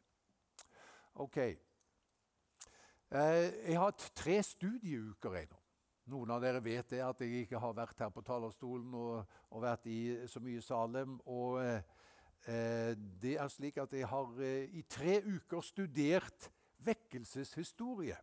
Ok. 1.24 1.40
Eh, 3.12 3.70
jeg 3.70 3.78
har 3.78 3.92
hatt 3.92 4.10
tre 4.16 4.40
studieuker 4.44 5.42
ennå. 5.44 5.62
Noen 6.14 6.32
av 6.36 6.42
dere 6.42 6.62
vet 6.62 6.90
det, 6.94 7.02
at 7.02 7.22
jeg 7.22 7.46
ikke 7.46 7.60
har 7.60 7.74
vært 7.74 8.00
her 8.00 8.12
på 8.14 8.22
talerstolen 8.22 8.94
og, 8.94 9.38
og 9.50 9.62
vært 9.64 9.88
i 9.90 10.00
så 10.30 10.42
mye 10.44 10.62
Salem. 10.62 11.20
og... 11.26 11.62
Eh, 11.66 11.82
Eh, 12.48 12.98
det 13.22 13.40
er 13.42 13.48
slik 13.50 13.78
at 13.82 13.94
jeg 13.94 14.08
har 14.08 14.42
eh, 14.42 14.70
i 14.78 14.82
tre 14.82 15.18
uker 15.26 15.62
studert 15.62 16.52
vekkelseshistorie. 16.86 18.18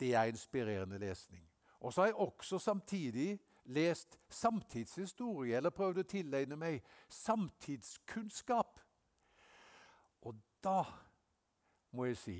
Det 0.00 0.14
er 0.14 0.28
inspirerende 0.28 0.98
lesning. 0.98 1.48
Og 1.80 1.92
så 1.92 2.00
har 2.00 2.06
jeg 2.06 2.14
også 2.14 2.58
samtidig 2.58 3.40
lest 3.64 4.18
samtidshistorie, 4.28 5.56
eller 5.56 5.70
prøvd 5.70 6.02
å 6.02 6.08
tilegne 6.08 6.56
meg 6.56 6.82
samtidskunnskap. 7.08 8.80
Og 10.20 10.36
da 10.64 10.82
må 11.96 12.10
jeg 12.10 12.20
si 12.20 12.38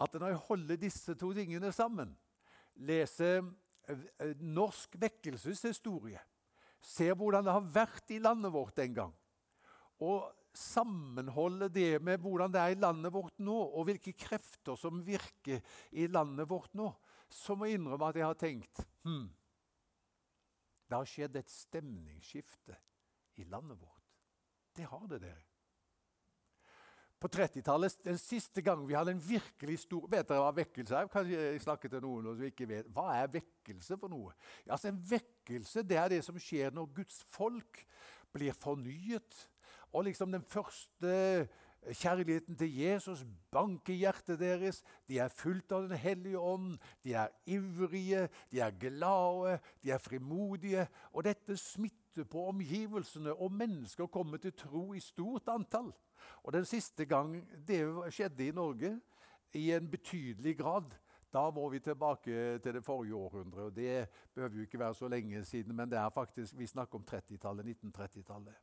at 0.00 0.16
når 0.16 0.32
jeg 0.32 0.44
holder 0.48 0.80
disse 0.80 1.14
to 1.18 1.30
tingene 1.36 1.72
sammen, 1.76 2.12
leser 2.80 3.42
eh, 3.90 4.34
norsk 4.40 4.96
vekkelseshistorie, 5.00 6.20
ser 6.80 7.16
hvordan 7.18 7.44
det 7.44 7.54
har 7.54 7.72
vært 7.74 8.12
i 8.14 8.20
landet 8.22 8.52
vårt 8.54 8.80
en 8.80 8.94
gang, 8.96 9.16
og 10.00 10.30
sammenholde 10.56 11.68
det 11.70 12.00
med 12.02 12.22
hvordan 12.22 12.52
det 12.52 12.60
er 12.62 12.74
i 12.74 12.80
landet 12.80 13.12
vårt 13.14 13.36
nå, 13.44 13.54
og 13.54 13.84
hvilke 13.86 14.14
krefter 14.16 14.78
som 14.80 15.02
virker 15.04 15.60
i 15.92 16.08
landet 16.10 16.48
vårt 16.50 16.72
nå, 16.78 16.88
så 17.30 17.54
må 17.54 17.68
jeg 17.68 17.78
innrømme 17.78 18.08
at 18.10 18.18
jeg 18.18 18.26
har 18.26 18.38
tenkt 18.40 18.80
hm, 19.06 19.28
Det 20.88 20.96
har 20.96 21.06
skjedd 21.06 21.36
et 21.38 21.52
stemningsskifte 21.52 22.74
i 23.38 23.46
landet 23.46 23.78
vårt. 23.78 24.16
Det 24.74 24.88
har 24.90 25.06
det, 25.06 25.20
dere. 25.22 25.49
På 27.20 27.28
30-tallet, 27.28 27.98
den 28.04 28.18
siste 28.18 28.62
gangen 28.64 28.86
vi 28.88 28.96
hadde 28.96 29.12
en 29.12 29.20
virkelig 29.20 29.82
stor 29.82 30.06
Vet 30.08 30.28
dere 30.30 30.40
hva 30.40 30.54
vekkelse 30.56 30.96
er? 30.96 31.10
Kan 31.12 31.28
jeg 31.28 31.60
snakke 31.60 31.90
til 31.92 32.00
noen 32.00 32.30
som 32.32 32.46
ikke 32.48 32.68
vet? 32.70 32.88
Hva 32.94 33.10
er 33.18 33.32
vekkelse 33.34 33.98
for 34.00 34.12
noe? 34.12 34.32
Altså, 34.64 34.88
en 34.88 35.02
vekkelse 35.10 35.84
det 35.84 35.98
er 36.00 36.14
det 36.14 36.22
som 36.24 36.38
skjer 36.40 36.72
når 36.72 36.88
Guds 36.96 37.20
folk 37.36 37.84
blir 38.32 38.56
fornyet 38.56 39.44
og 39.92 40.06
liksom 40.06 40.32
den 40.32 40.42
første 40.46 41.48
kjærligheten 41.88 42.56
til 42.56 42.76
Jesus 42.76 43.24
banker 43.50 43.94
hjertet 43.94 44.38
deres. 44.40 44.82
De 45.08 45.18
er 45.18 45.28
fullt 45.28 45.72
av 45.72 45.88
Den 45.88 45.98
hellige 45.98 46.38
ånd. 46.38 46.78
De 47.04 47.14
er 47.14 47.28
ivrige, 47.46 48.28
de 48.50 48.60
er 48.60 48.70
glade, 48.70 49.58
de 49.82 49.90
er 49.90 49.98
frimodige. 49.98 50.86
Og 51.12 51.24
dette 51.24 51.56
smitter 51.56 52.24
på 52.24 52.46
omgivelsene, 52.48 53.34
og 53.34 53.52
mennesker 53.52 54.06
kommer 54.06 54.36
til 54.36 54.52
tro 54.52 54.92
i 54.94 55.00
stort 55.00 55.48
antall. 55.48 55.92
Og 56.42 56.52
Den 56.52 56.64
siste 56.64 57.04
gang 57.04 57.36
det 57.66 57.80
skjedde 58.12 58.46
i 58.46 58.54
Norge, 58.54 59.00
i 59.54 59.70
en 59.72 59.90
betydelig 59.90 60.58
grad, 60.58 60.94
da 61.32 61.50
må 61.50 61.68
vi 61.68 61.78
tilbake 61.78 62.58
til 62.58 62.74
det 62.74 62.84
forrige 62.84 63.14
århundret. 63.14 63.64
og 63.64 63.76
Det 63.76 64.08
behøver 64.34 64.56
jo 64.56 64.62
ikke 64.62 64.78
være 64.78 64.94
så 64.94 65.08
lenge 65.08 65.44
siden, 65.44 65.76
men 65.76 65.90
det 65.90 65.98
er 65.98 66.10
faktisk, 66.10 66.58
vi 66.58 66.66
snakker 66.66 66.98
om 66.98 67.04
30-tallet, 67.10 67.66
1930-tallet. 67.66 68.54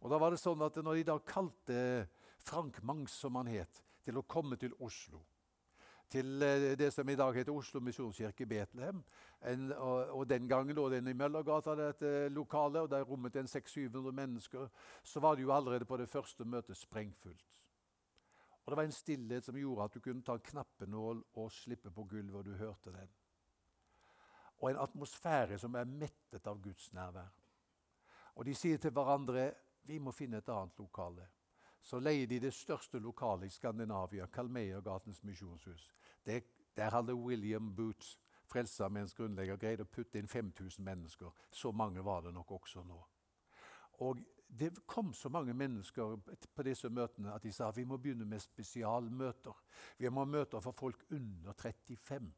Og 0.00 0.10
da 0.10 0.18
var 0.18 0.30
det 0.30 0.40
sånn 0.40 0.62
at 0.62 0.76
Når 0.76 0.94
de 0.94 1.04
da 1.04 1.18
kalte 1.18 2.08
Frank 2.38 2.82
Mangs, 2.82 3.12
som 3.12 3.36
han 3.36 3.46
het, 3.46 3.82
til 4.02 4.18
å 4.18 4.22
komme 4.28 4.56
til 4.56 4.72
Oslo 4.80 5.24
til 6.10 6.42
eh, 6.42 6.78
det 6.78 6.92
som 6.94 7.08
i 7.08 7.16
dag 7.18 7.34
heter 7.34 7.54
Oslo 7.54 7.80
misjonskirke 7.80 8.46
Betlehem. 8.46 9.02
En, 9.50 9.72
og, 9.72 10.10
og, 10.10 10.28
Den 10.28 10.48
gangen 10.48 10.76
lå 10.76 10.88
den 10.90 11.08
i 11.08 11.14
Møllergata, 11.14 11.74
dette 11.74 12.28
lokalet, 12.28 12.82
og 12.82 12.90
der 12.90 13.04
rommet 13.04 13.36
en 13.36 13.46
600-700 13.50 14.12
mennesker. 14.12 14.68
Så 15.02 15.20
var 15.20 15.34
det 15.34 15.42
jo 15.42 15.52
allerede 15.52 15.84
på 15.84 15.96
det 15.96 16.08
første 16.08 16.44
møtet 16.44 16.76
sprengfullt. 16.76 17.62
Og 18.64 18.72
Det 18.72 18.76
var 18.76 18.84
en 18.84 18.92
stillhet 18.92 19.44
som 19.44 19.56
gjorde 19.56 19.84
at 19.84 19.94
du 19.94 20.00
kunne 20.00 20.22
ta 20.22 20.34
en 20.34 20.48
knappenål 20.50 21.22
og 21.34 21.52
slippe 21.52 21.90
på 21.90 22.04
gulvet, 22.04 22.34
og 22.34 22.44
du 22.44 22.54
hørte 22.54 22.90
den. 22.90 23.08
Og 24.58 24.70
en 24.70 24.80
atmosfære 24.82 25.58
som 25.58 25.74
er 25.74 25.84
mettet 25.84 26.46
av 26.46 26.62
Guds 26.62 26.92
nærvær. 26.92 27.30
Og 28.34 28.44
de 28.44 28.54
sier 28.54 28.78
til 28.78 28.90
hverandre 28.90 29.52
vi 29.86 29.98
må 30.02 30.10
finne 30.10 30.40
et 30.42 30.48
annet 30.50 30.78
lokale. 30.78 31.28
Så 31.86 32.00
leier 32.02 32.26
de 32.26 32.40
det 32.42 32.50
største 32.54 32.98
lokalet 32.98 33.46
i 33.46 33.54
Skandinavia, 33.54 34.26
Kalmeiergatens 34.26 35.22
misjonshus. 35.22 35.92
Det, 36.26 36.42
der 36.76 36.90
hadde 36.90 37.14
William 37.14 37.74
Boots, 37.76 38.16
Frelsesarmeens 38.46 39.14
grunnlegger, 39.14 39.56
greid 39.56 39.82
å 39.82 39.86
putte 39.86 40.18
inn 40.18 40.26
5000 40.26 40.82
mennesker. 40.84 41.30
Så 41.50 41.70
mange 41.70 42.02
var 42.04 42.24
det 42.26 42.32
nok 42.34 42.50
også 42.58 42.82
nå. 42.82 42.98
Og 44.06 44.24
Det 44.48 44.86
kom 44.86 45.12
så 45.14 45.28
mange 45.28 45.54
mennesker 45.54 46.16
på 46.54 46.62
disse 46.62 46.88
møtene 46.88 47.32
at 47.34 47.42
de 47.42 47.50
sa 47.52 47.70
vi 47.74 47.84
må 47.84 47.96
begynne 47.98 48.24
med 48.24 48.38
spesialmøter. 48.40 49.56
Vi 49.98 50.08
må 50.08 50.22
ha 50.22 50.30
møter 50.30 50.62
for 50.62 50.72
folk 50.72 51.02
under 51.10 51.52
35. 51.52 52.28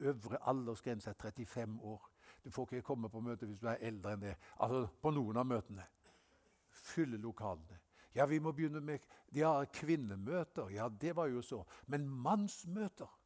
Øvre 0.00 0.38
aldersgrense 0.50 1.10
er 1.10 1.14
35 1.14 1.78
år. 1.82 2.10
Du 2.44 2.50
får 2.50 2.66
ikke 2.72 2.82
komme 2.82 3.08
på 3.08 3.20
møte 3.20 3.46
hvis 3.46 3.62
du 3.62 3.68
er 3.70 3.78
eldre 3.86 4.16
enn 4.16 4.26
det. 4.26 4.34
Altså 4.58 4.88
på 5.02 5.14
noen 5.14 5.36
av 5.36 5.46
møtene 5.46 5.86
fylle 6.74 7.16
lokalene. 7.22 7.78
Ja, 8.14 8.26
vi 8.26 8.38
må 8.38 8.52
begynne 8.52 8.80
med 8.80 8.98
har 9.42 9.64
kvinnemøter. 9.64 10.68
Ja, 10.70 10.88
det 10.88 11.16
var 11.16 11.26
jo 11.26 11.42
så. 11.42 11.64
Men 11.86 12.08
mannsmøter 12.08 13.20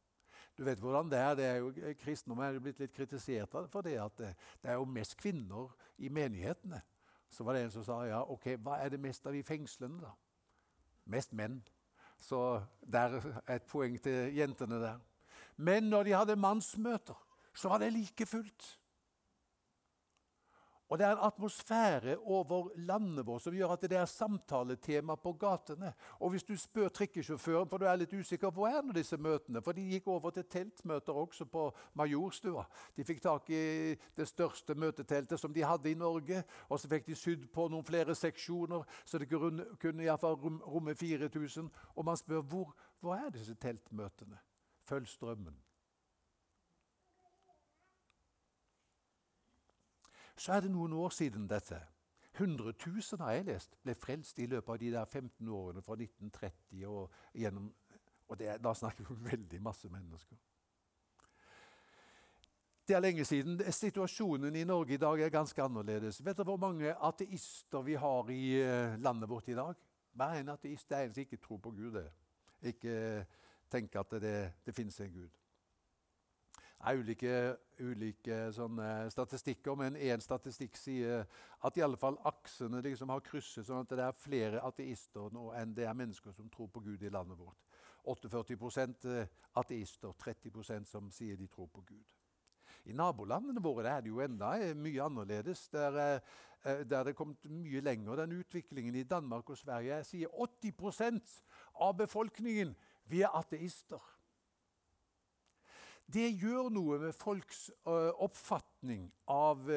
Du 0.57 0.63
vet 0.63 0.79
hvordan 0.79 1.09
det 1.11 1.19
er. 1.19 1.35
det 1.35 1.45
er 1.45 1.55
jo 1.55 1.73
Kristendom 1.99 2.39
er 2.39 2.59
blitt 2.59 2.79
litt 2.79 2.93
kritisert 2.93 3.53
for 3.71 3.81
det 3.81 3.95
at 3.95 4.17
det, 4.17 4.35
det 4.61 4.71
er 4.71 4.73
jo 4.73 4.85
mest 4.85 5.17
kvinner 5.17 5.69
i 5.97 6.09
menighetene. 6.09 6.81
Så 7.29 7.43
var 7.43 7.53
det 7.53 7.63
en 7.63 7.71
som 7.71 7.83
sa 7.83 8.03
ja, 8.03 8.23
ok, 8.29 8.57
hva 8.57 8.79
er 8.83 8.89
det 8.89 8.99
mest 8.99 9.27
av 9.27 9.35
i 9.35 9.43
fengslene, 9.43 10.01
da? 10.01 10.11
Mest 11.05 11.33
menn. 11.33 11.61
Så 12.17 12.61
der 12.81 13.21
er 13.47 13.55
et 13.55 13.63
poeng 13.63 14.01
til 14.03 14.35
jentene 14.35 14.81
der. 14.81 14.99
Men 15.55 15.83
når 15.83 16.03
de 16.03 16.11
hadde 16.11 16.35
mannsmøter, 16.35 17.15
så 17.53 17.69
var 17.69 17.77
det 17.77 17.93
like 17.93 18.25
fullt. 18.25 18.78
Og 20.89 20.97
det 20.97 21.05
er 21.05 21.11
en 21.11 21.25
atmosfære 21.27 22.17
over 22.17 22.69
landet 22.75 23.25
vårt 23.25 23.43
som 23.43 23.53
gjør 23.53 23.75
at 23.75 23.83
det 23.85 23.97
er 23.97 24.09
samtaletema 24.09 25.15
på 25.21 25.35
gatene. 25.37 25.91
Og 26.19 26.29
hvis 26.33 26.43
du 26.43 26.55
spør 26.57 26.89
trikkesjåføren, 26.89 27.69
for 27.69 27.77
du 27.77 27.85
er 27.85 27.99
litt 28.01 28.13
usikker 28.13 28.49
hvor 28.49 28.67
er 28.67 28.81
disse 28.93 29.17
møtene 29.17 29.61
For 29.61 29.71
de 29.71 29.85
gikk 29.85 30.07
over 30.07 30.33
til 30.33 30.43
teltmøter 30.49 31.13
også 31.13 31.45
på 31.45 31.67
Majorstua. 31.93 32.65
De 32.97 33.05
fikk 33.05 33.21
tak 33.21 33.49
i 33.49 33.95
det 34.17 34.27
største 34.27 34.75
møteteltet 34.75 35.39
som 35.39 35.53
de 35.53 35.63
hadde 35.63 35.91
i 35.91 35.95
Norge. 35.95 36.43
Og 36.69 36.79
så 36.79 36.89
fikk 36.89 37.05
de 37.05 37.15
sydd 37.15 37.47
på 37.53 37.67
noen 37.69 37.85
flere 37.85 38.15
seksjoner, 38.15 38.83
så 39.05 39.17
det 39.17 39.29
kunne 39.29 40.03
iallfall 40.03 40.41
romme 40.65 40.95
4000. 40.95 41.69
Og 41.95 42.05
man 42.05 42.17
spør 42.17 42.41
hvor, 42.41 42.75
hvor 42.99 43.15
er 43.15 43.29
disse 43.29 43.53
teltmøtene? 43.55 44.41
Følg 44.89 45.07
strømmen. 45.07 45.68
Så 50.39 50.53
er 50.55 50.63
det 50.63 50.71
noen 50.71 50.93
år 50.95 51.11
siden 51.11 51.47
dette. 51.51 51.81
100 52.39 52.73
000 52.85 53.19
har 53.19 53.31
jeg 53.35 53.45
lest, 53.49 53.73
ble 53.83 53.95
frelst 53.97 54.37
i 54.39 54.45
løpet 54.47 54.71
av 54.71 54.77
de 54.79 54.91
der 54.93 55.05
15 55.05 55.47
årene 55.51 55.81
fra 55.83 55.97
1930 55.99 56.85
og 56.87 57.17
gjennom 57.35 57.73
Og 58.29 58.37
det, 58.37 58.59
da 58.61 58.73
snakker 58.77 59.07
vi 59.07 59.15
om 59.15 59.25
veldig 59.25 59.59
masse 59.65 59.89
mennesker. 59.89 60.37
Det 62.87 62.95
er 62.95 63.01
lenge 63.01 63.25
siden. 63.25 63.57
Situasjonen 63.73 64.55
i 64.55 64.63
Norge 64.63 64.93
i 64.93 64.97
dag 65.01 65.21
er 65.21 65.31
ganske 65.33 65.63
annerledes. 65.63 66.21
Vet 66.25 66.37
dere 66.37 66.45
hvor 66.45 66.61
mange 66.61 66.93
ateister 66.93 67.81
vi 67.81 67.95
har 67.97 68.29
i 68.29 68.61
eh, 68.61 68.99
landet 69.01 69.29
vårt 69.29 69.49
i 69.49 69.57
dag? 69.57 69.73
Hver 70.13 70.39
en 70.39 70.53
ateist 70.53 70.91
er 70.91 71.07
en 71.07 71.13
som 71.13 71.21
ikke 71.21 71.41
tror 71.41 71.57
på 71.57 71.71
Gud. 71.71 71.91
Det. 71.97 72.05
Ikke 72.61 73.25
tenker 73.69 73.99
at 73.99 74.21
det, 74.21 74.35
det 74.65 74.75
finnes 74.77 75.01
en 75.01 75.11
Gud. 75.11 75.29
Er 76.79 76.95
ulike, 76.95 77.57
ulike 77.79 78.35
statistikker, 79.11 79.75
men 79.75 79.97
én 79.99 80.21
statistikk 80.23 80.77
sier 80.79 81.25
at 81.67 81.77
i 81.77 81.83
alle 81.83 81.99
fall 81.99 82.15
aksene 82.29 82.79
liksom 82.85 83.11
har 83.11 83.23
krysset, 83.25 83.65
sånn 83.67 83.83
at 83.83 83.91
det 83.91 84.05
er 84.05 84.15
flere 84.15 84.61
ateister 84.63 85.27
nå 85.35 85.49
enn 85.59 85.73
det 85.75 85.89
er 85.89 85.97
mennesker 85.97 86.31
som 86.31 86.47
tror 86.49 86.69
på 86.71 86.83
Gud 86.85 87.03
i 87.03 87.11
landet 87.11 87.39
vårt. 87.39 87.59
48 88.07 88.53
eh, 89.11 89.27
ateister, 89.59 90.13
30% 90.23 90.87
som 90.87 91.09
sier 91.11 91.35
de 91.37 91.47
tror 91.51 91.67
på 91.67 91.83
Gud. 91.87 92.15
I 92.87 92.95
nabolandene 92.95 93.61
våre 93.61 93.91
er 93.91 94.05
det 94.05 94.13
jo 94.13 94.21
enda 94.23 94.53
eh, 94.57 94.75
mye 94.77 95.03
annerledes. 95.03 95.67
Der, 95.73 95.99
eh, 95.99 96.85
der 96.87 97.03
det 97.03 97.11
er 97.11 97.17
kommet 97.17 97.43
mye 97.51 97.81
lenger, 97.81 98.15
den 98.23 98.39
utviklingen. 98.39 98.95
I 98.95 99.03
Danmark 99.03 99.49
og 99.49 99.59
Sverige 99.59 99.99
sier 100.07 100.31
80% 100.31 101.35
av 101.75 101.97
befolkningen 101.99 102.73
vi 103.09 103.21
er 103.21 103.35
ateister. 103.35 103.99
Det 106.09 106.25
gjør 106.41 106.71
noe 106.73 106.97
med 107.03 107.13
folks 107.13 107.67
oppfatning 107.85 109.03
av 109.29 109.67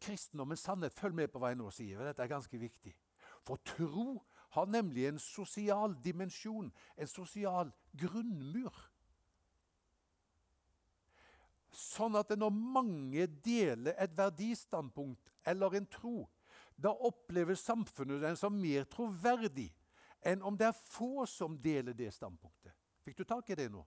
kristendommens 0.00 0.62
sannhet. 0.64 0.96
Følg 0.96 1.16
med 1.18 1.28
på 1.32 1.40
hva 1.42 1.50
jeg 1.52 1.60
nå 1.60 1.68
sier. 1.74 2.00
Dette 2.06 2.24
er 2.24 2.30
ganske 2.32 2.60
viktig. 2.60 2.94
For 3.44 3.60
tro 3.64 4.22
har 4.56 4.70
nemlig 4.72 5.04
en 5.08 5.20
sosial 5.20 5.92
dimensjon, 6.04 6.70
en 6.96 7.10
sosial 7.10 7.72
grunnmur. 8.00 8.72
Sånn 11.76 12.16
at 12.16 12.32
når 12.32 12.54
mange 12.56 13.26
deler 13.44 13.92
et 14.00 14.16
verdistandpunkt 14.16 15.28
eller 15.48 15.76
en 15.76 15.90
tro, 15.92 16.24
da 16.78 16.94
opplever 16.94 17.58
samfunnet 17.58 18.24
den 18.24 18.40
som 18.40 18.56
mer 18.56 18.88
troverdig 18.88 19.68
enn 20.26 20.42
om 20.46 20.56
det 20.58 20.70
er 20.70 20.80
få 20.88 21.26
som 21.28 21.60
deler 21.60 21.94
det 21.94 22.10
standpunktet. 22.16 22.72
Fikk 23.04 23.20
du 23.20 23.24
tak 23.28 23.52
i 23.52 23.58
det 23.58 23.68
nå? 23.70 23.84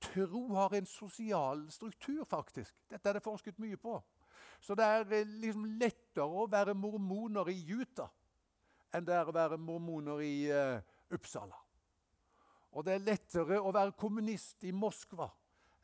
Tro 0.00 0.44
har 0.54 0.74
en 0.74 0.86
sosial 0.86 1.66
struktur, 1.70 2.24
faktisk. 2.24 2.74
Dette 2.90 3.08
er 3.08 3.18
det 3.18 3.24
forsket 3.24 3.58
mye 3.58 3.76
på. 3.76 3.96
Så 4.60 4.74
det 4.78 4.84
er 4.84 5.12
eh, 5.12 5.26
liksom 5.42 5.64
lettere 5.78 6.26
å 6.26 6.46
være 6.50 6.74
mormoner 6.74 7.50
i 7.50 7.58
Utah 7.74 8.10
enn 8.94 9.04
det 9.04 9.14
er 9.14 9.28
å 9.28 9.34
være 9.36 9.58
mormoner 9.60 10.22
i 10.24 10.34
uh, 10.48 10.78
Uppsala. 11.12 11.58
Og 12.72 12.86
det 12.86 12.94
er 12.94 13.04
lettere 13.04 13.58
å 13.60 13.72
være 13.72 13.96
kommunist 14.00 14.64
i 14.64 14.72
Moskva 14.72 15.28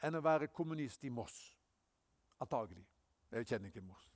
enn 0.05 0.19
å 0.19 0.25
være 0.25 0.49
kommunist 0.53 1.05
i 1.05 1.13
Moss. 1.13 1.37
Antagelig. 2.41 2.85
Jeg 3.33 3.49
kjenner 3.49 3.69
ikke 3.69 3.85
Moss. 3.85 4.09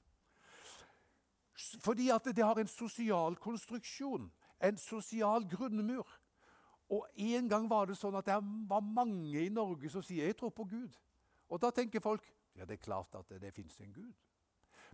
Fordi 1.82 2.08
at 2.14 2.28
det 2.32 2.44
har 2.44 2.58
en 2.60 2.70
sosial 2.70 3.36
konstruksjon, 3.36 4.28
en 4.62 4.78
sosial 4.78 5.46
grunnmur. 5.48 6.06
Og 6.88 7.07
En 7.16 7.49
gang 7.49 7.68
var 7.71 7.87
det 7.87 7.99
sånn 7.99 8.16
at 8.16 8.26
det 8.26 8.38
var 8.68 8.80
mange 8.80 9.45
i 9.45 9.49
Norge 9.49 9.90
som 9.90 10.02
sier 10.02 10.26
'jeg 10.26 10.37
tror 10.37 10.50
på 10.50 10.64
Gud'. 10.64 10.99
Og 11.49 11.61
Da 11.61 11.71
tenker 11.71 12.00
folk 12.00 12.35
ja, 12.57 12.64
det 12.64 12.73
er 12.73 12.83
klart 12.83 13.14
at 13.14 13.28
det, 13.28 13.40
det 13.40 13.54
fins 13.54 13.80
en 13.80 13.92
Gud. 13.92 14.12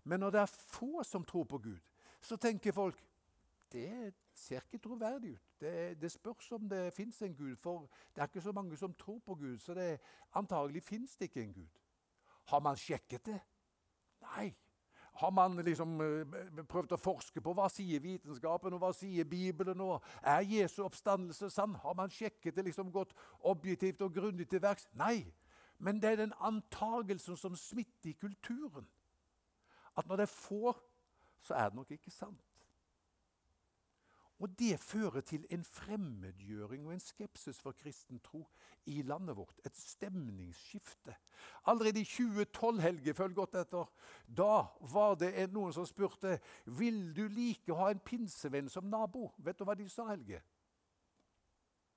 Men 0.04 0.20
når 0.20 0.30
det 0.30 0.40
er 0.40 0.46
få 0.46 1.02
som 1.02 1.24
tror 1.24 1.44
på 1.44 1.58
Gud, 1.58 1.80
så 2.20 2.36
tenker 2.36 2.72
folk 2.72 3.04
det 3.72 4.14
ser 4.34 4.60
ikke 4.60 4.78
troverdig 4.78 5.32
ut. 5.34 5.60
Det, 5.60 6.00
det 6.00 6.10
spørs 6.12 6.52
om 6.52 6.68
det 6.68 6.92
fins 6.94 7.22
en 7.22 7.34
Gud, 7.34 7.56
for 7.56 7.88
det 8.14 8.22
er 8.22 8.26
ikke 8.26 8.40
så 8.40 8.52
mange 8.52 8.76
som 8.76 8.94
tror 8.94 9.18
på 9.18 9.34
Gud. 9.34 9.58
Så 9.58 9.74
det, 9.74 10.00
antagelig 10.34 10.82
fins 10.82 11.16
det 11.16 11.30
ikke 11.30 11.42
en 11.42 11.52
Gud. 11.52 11.80
Har 12.44 12.60
man 12.60 12.76
sjekket 12.76 13.26
det? 13.26 13.40
Nei. 14.20 14.54
Har 15.14 15.30
man 15.30 15.56
liksom 15.62 16.00
uh, 16.00 16.64
prøvd 16.68 16.96
å 16.96 16.98
forske 16.98 17.42
på 17.42 17.52
hva 17.54 17.68
sier 17.70 18.02
vitenskapen 18.02 18.74
og 18.74 18.82
hva 18.82 18.90
sier 18.96 19.26
Bibelen? 19.28 19.80
og 19.80 20.02
Er 20.22 20.42
Jesu 20.42 20.82
oppstandelse 20.82 21.50
sann? 21.54 21.76
Har 21.82 21.94
man 21.94 22.10
sjekket 22.10 22.56
det, 22.56 22.64
liksom 22.66 22.90
godt 22.92 23.14
objektivt 23.40 24.02
og 24.02 24.14
grundig 24.14 24.48
til 24.50 24.62
verks? 24.62 24.88
Nei. 24.98 25.22
Men 25.78 26.00
det 26.02 26.10
er 26.10 26.22
den 26.24 26.34
antagelsen 26.40 27.36
som 27.36 27.56
smitter 27.56 28.10
i 28.10 28.18
kulturen. 28.18 28.86
At 29.96 30.06
når 30.06 30.16
det 30.16 30.26
er 30.26 30.34
få, 30.34 30.74
så 31.40 31.54
er 31.54 31.68
det 31.68 31.78
nok 31.78 31.90
ikke 31.94 32.10
sant. 32.10 32.53
Og 34.44 34.58
Det 34.58 34.80
fører 34.80 35.20
til 35.20 35.46
en 35.50 35.62
fremmedgjøring 35.64 36.86
og 36.86 36.92
en 36.92 37.00
skepsis 37.00 37.60
for 37.64 37.72
kristen 37.72 38.18
tro 38.20 38.42
i 38.86 39.02
landet 39.02 39.36
vårt. 39.36 39.60
Et 39.64 39.76
stemningsskifte. 39.76 41.14
Allerede 41.66 42.00
i 42.00 42.04
2012, 42.04 42.80
Helge, 42.80 43.14
følg 43.14 43.34
godt 43.34 43.54
etter, 43.54 43.88
da 44.28 44.66
var 44.92 45.16
det 45.16 45.46
noen 45.52 45.72
som 45.72 45.86
spurte 45.88 46.36
vil 46.66 47.06
du 47.16 47.22
like 47.24 47.72
å 47.72 47.78
ha 47.78 47.88
en 47.94 48.04
pinsevenn 48.04 48.68
som 48.68 48.84
nabo. 48.84 49.30
Vet 49.38 49.56
du 49.56 49.64
hva 49.64 49.78
de 49.80 49.88
sa, 49.88 50.10
Helge? 50.10 50.42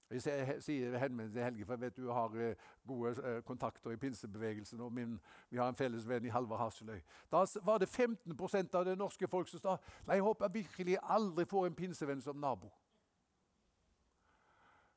Jeg 0.10 0.22
sier 0.64 0.98
henvend 0.98 1.34
til 1.34 1.44
Helge, 1.44 1.66
for 1.66 1.74
jeg 1.74 1.82
vet 1.82 1.98
du 1.98 2.12
har 2.16 2.36
eh, 2.40 2.56
gode 2.88 3.10
eh, 3.28 3.42
kontakter 3.44 3.92
i 3.92 3.98
pinsebevegelsen. 4.00 4.80
og 4.82 4.94
min, 4.94 5.20
Vi 5.50 5.58
har 5.58 5.68
en 5.68 5.76
felles 5.76 6.08
venn 6.08 6.26
i 6.26 6.30
Halvard 6.32 6.60
Hasseløy. 6.60 7.02
Da 7.32 7.46
var 7.64 7.78
det 7.78 7.90
15% 7.90 8.76
av 8.76 8.86
det 8.86 8.98
norske 8.98 9.28
folk 9.28 9.50
som 9.50 9.60
sa 9.60 9.78
nei, 10.08 10.16
jeg 10.16 10.24
håper 10.24 10.54
virkelig 10.54 10.98
aldri 11.04 11.46
får 11.46 11.68
en 11.68 11.76
pinsevenn 11.76 12.22
som 12.22 12.40
nabo. 12.40 12.72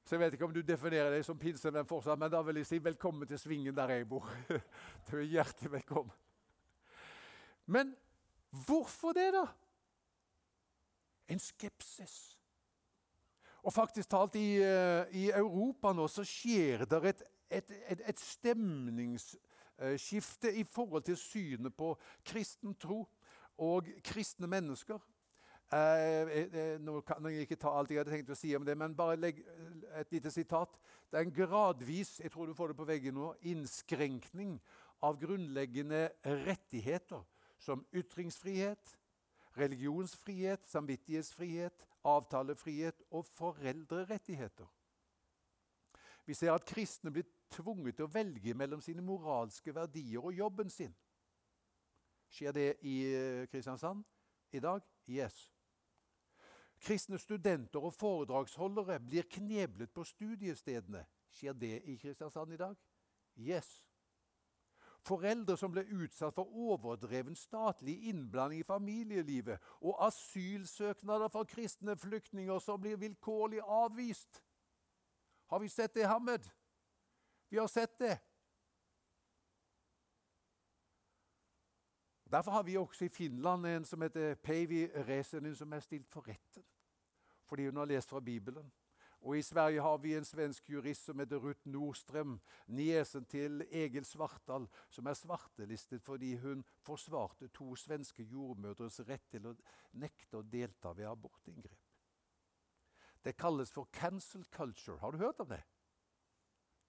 Så 0.04 0.14
Jeg 0.14 0.20
vet 0.20 0.32
ikke 0.32 0.44
om 0.44 0.54
du 0.54 0.62
definerer 0.62 1.10
deg 1.10 1.24
som 1.24 1.38
pinsevenn 1.38 1.86
fortsatt, 1.86 2.18
men 2.18 2.30
da 2.30 2.42
vil 2.42 2.56
jeg 2.56 2.66
si 2.66 2.78
velkommen 2.78 3.28
til 3.28 3.38
Svingen 3.38 3.74
der 3.76 3.90
jeg 3.90 4.08
bor. 4.08 4.30
Du 5.10 5.16
er 5.16 5.22
hjertelig 5.22 5.72
velkommen. 5.72 6.14
Men 7.66 7.96
hvorfor 8.50 9.12
det, 9.12 9.32
da? 9.34 9.46
En 11.28 11.38
skepsis. 11.38 12.39
Og 13.62 13.72
faktisk 13.72 14.08
talt 14.10 14.34
i, 14.40 14.56
eh, 14.64 15.04
i 15.12 15.30
Europa 15.30 15.92
nå 15.92 16.08
så 16.08 16.24
skjer 16.24 16.84
det 16.88 17.04
et, 17.12 17.22
et, 17.50 17.70
et, 17.92 18.00
et 18.08 18.20
stemningsskifte 18.20 20.52
i 20.56 20.64
forhold 20.64 21.02
til 21.08 21.16
synet 21.20 21.76
på 21.76 21.98
kristen 22.24 22.74
tro 22.80 23.08
og 23.60 23.84
kristne 24.04 24.46
mennesker. 24.48 24.98
Eh, 25.70 26.30
eh, 26.40 26.80
nå 26.82 27.00
kan 27.06 27.22
jeg 27.28 27.40
ikke 27.44 27.60
ta 27.60 27.70
alt 27.78 27.90
jeg 27.92 28.00
hadde 28.00 28.10
tenkt 28.10 28.32
å 28.34 28.38
si 28.38 28.50
om 28.58 28.64
det, 28.66 28.74
men 28.78 28.96
bare 28.96 29.20
legg 29.20 29.36
et 30.00 30.12
lite 30.16 30.30
sitat. 30.34 30.72
Det 31.10 31.16
er 31.18 31.24
en 31.28 31.34
gradvis 31.34 32.20
jeg 32.24 32.32
tror 32.32 32.46
du 32.48 32.54
får 32.58 32.68
det 32.72 32.78
på 32.80 32.88
veggen 32.88 33.14
nå, 33.14 33.26
innskrenkning 33.52 34.52
av 35.06 35.12
grunnleggende 35.20 36.02
rettigheter 36.46 37.22
som 37.60 37.84
ytringsfrihet, 37.94 38.96
religionsfrihet, 39.56 40.64
samvittighetsfrihet, 40.66 41.86
avtalefrihet 42.04 43.02
og 43.10 43.26
foreldrerettigheter. 43.26 44.66
Vi 46.26 46.34
ser 46.34 46.52
at 46.52 46.64
kristne 46.64 47.10
blir 47.10 47.26
tvunget 47.50 47.96
til 47.96 48.06
å 48.06 48.12
velge 48.12 48.54
mellom 48.54 48.80
sine 48.80 49.02
moralske 49.02 49.74
verdier 49.74 50.22
og 50.22 50.36
jobben 50.36 50.70
sin. 50.70 50.94
Skjer 52.30 52.54
det 52.54 52.68
i 52.86 52.96
eh, 53.10 53.46
Kristiansand 53.50 54.04
i 54.52 54.60
dag? 54.62 54.84
Yes. 55.10 55.50
Kristne 56.80 57.18
studenter 57.18 57.82
og 57.82 57.94
foredragsholdere 57.94 59.00
blir 59.02 59.26
kneblet 59.28 59.90
på 59.92 60.04
studiestedene. 60.06 61.02
Skjer 61.30 61.52
det 61.52 61.82
i 61.90 61.96
Kristiansand 61.96 62.52
i 62.54 62.60
dag? 62.60 62.76
Yes. 63.36 63.89
Foreldre 65.06 65.56
som 65.56 65.72
ble 65.72 65.84
utsatt 65.96 66.34
for 66.36 66.50
overdreven 66.52 67.36
statlig 67.36 67.96
innblanding 68.10 68.60
i 68.60 68.66
familielivet, 68.68 69.58
og 69.80 69.96
asylsøknader 70.06 71.28
for 71.32 71.48
kristne 71.48 71.96
flyktninger 71.96 72.58
som 72.58 72.80
blir 72.80 73.00
vilkårlig 73.00 73.62
avvist. 73.64 74.42
Har 75.46 75.58
vi 75.58 75.68
sett 75.68 75.94
det, 75.94 76.06
Hammed? 76.06 76.44
Vi 77.50 77.56
har 77.58 77.66
sett 77.66 77.98
det. 77.98 78.18
Derfor 82.30 82.50
har 82.50 82.62
vi 82.62 82.76
også 82.76 83.04
i 83.04 83.08
Finland 83.08 83.66
en 83.66 83.84
som 83.84 84.02
heter 84.02 84.34
Peivi 84.34 84.86
Resenin, 84.86 85.56
som 85.56 85.72
er 85.72 85.80
stilt 85.80 86.12
for 86.12 86.28
retten 86.28 86.66
fordi 87.50 87.64
hun 87.66 87.76
har 87.76 87.88
lest 87.90 88.08
fra 88.08 88.20
Bibelen. 88.20 88.72
Og 89.20 89.38
I 89.38 89.42
Sverige 89.42 89.82
har 89.84 89.98
vi 89.98 90.14
en 90.16 90.24
svensk 90.24 90.70
jurist 90.70 91.04
som 91.04 91.18
heter 91.20 91.36
Ruth 91.36 91.68
Nordstrøm, 91.68 92.38
niesen 92.66 93.26
til 93.28 93.66
Egil 93.70 94.04
Svartdal, 94.04 94.64
som 94.88 95.06
er 95.06 95.18
svartelistet 95.18 96.02
fordi 96.02 96.36
hun 96.40 96.64
forsvarte 96.80 97.48
to 97.48 97.74
svenske 97.76 98.24
jordmødres 98.24 99.00
rett 99.08 99.28
til 99.28 99.50
å 99.50 99.54
nekte 100.00 100.40
å 100.40 100.42
delta 100.42 100.94
ved 100.96 101.10
abortinngrep. 101.10 101.84
Det 103.20 103.36
kalles 103.36 103.72
for 103.72 103.90
cancel 103.92 104.44
culture. 104.44 104.96
Har 104.98 105.12
du 105.12 105.18
hørt 105.18 105.40
om 105.40 105.48
det? 105.48 105.60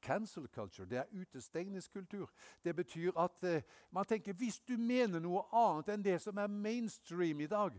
Cancel 0.01 0.47
culture, 0.47 0.87
det 0.89 0.97
er 0.97 1.11
utestengningskultur. 1.11 2.31
Det 2.63 2.75
betyr 2.75 3.11
at 3.19 3.43
eh, 3.43 3.63
man 3.91 4.05
tenker 4.05 4.33
hvis 4.33 4.59
du 4.59 4.77
mener 4.77 5.19
noe 5.19 5.43
annet 5.51 5.91
enn 5.91 6.05
det 6.05 6.15
som 6.23 6.39
er 6.39 6.47
mainstream 6.47 7.43
i 7.43 7.51
dag, 7.51 7.75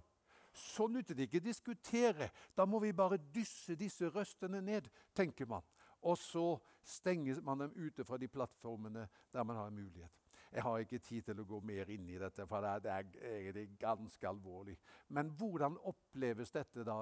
så 0.52 0.86
nytter 0.88 1.16
det 1.16 1.28
ikke 1.28 1.40
å 1.40 1.46
diskutere. 1.48 2.30
Da 2.56 2.66
må 2.68 2.80
vi 2.82 2.92
bare 2.96 3.20
dysse 3.32 3.76
disse 3.78 4.10
røstene 4.12 4.60
ned, 4.60 4.88
tenker 5.14 5.48
man. 5.48 5.64
Og 6.02 6.18
så 6.18 6.58
stenger 6.82 7.40
man 7.46 7.62
dem 7.62 7.76
ute 7.76 8.04
fra 8.04 8.18
de 8.18 8.28
plattformene 8.28 9.06
der 9.32 9.46
man 9.46 9.56
har 9.56 9.70
en 9.70 9.78
mulighet. 9.78 10.12
Jeg 10.52 10.62
har 10.62 10.78
ikke 10.78 10.98
tid 10.98 11.22
til 11.24 11.38
å 11.40 11.46
gå 11.48 11.58
mer 11.64 11.88
inn 11.94 12.08
i 12.12 12.18
dette, 12.20 12.44
for 12.46 12.60
det 12.84 12.90
er, 12.92 13.52
det 13.56 13.78
ganske 13.80 14.28
alvorlig. 14.28 14.74
Men 15.08 15.30
hvordan 15.38 15.78
oppleves 15.88 16.52
dette 16.52 16.84
da 16.84 16.98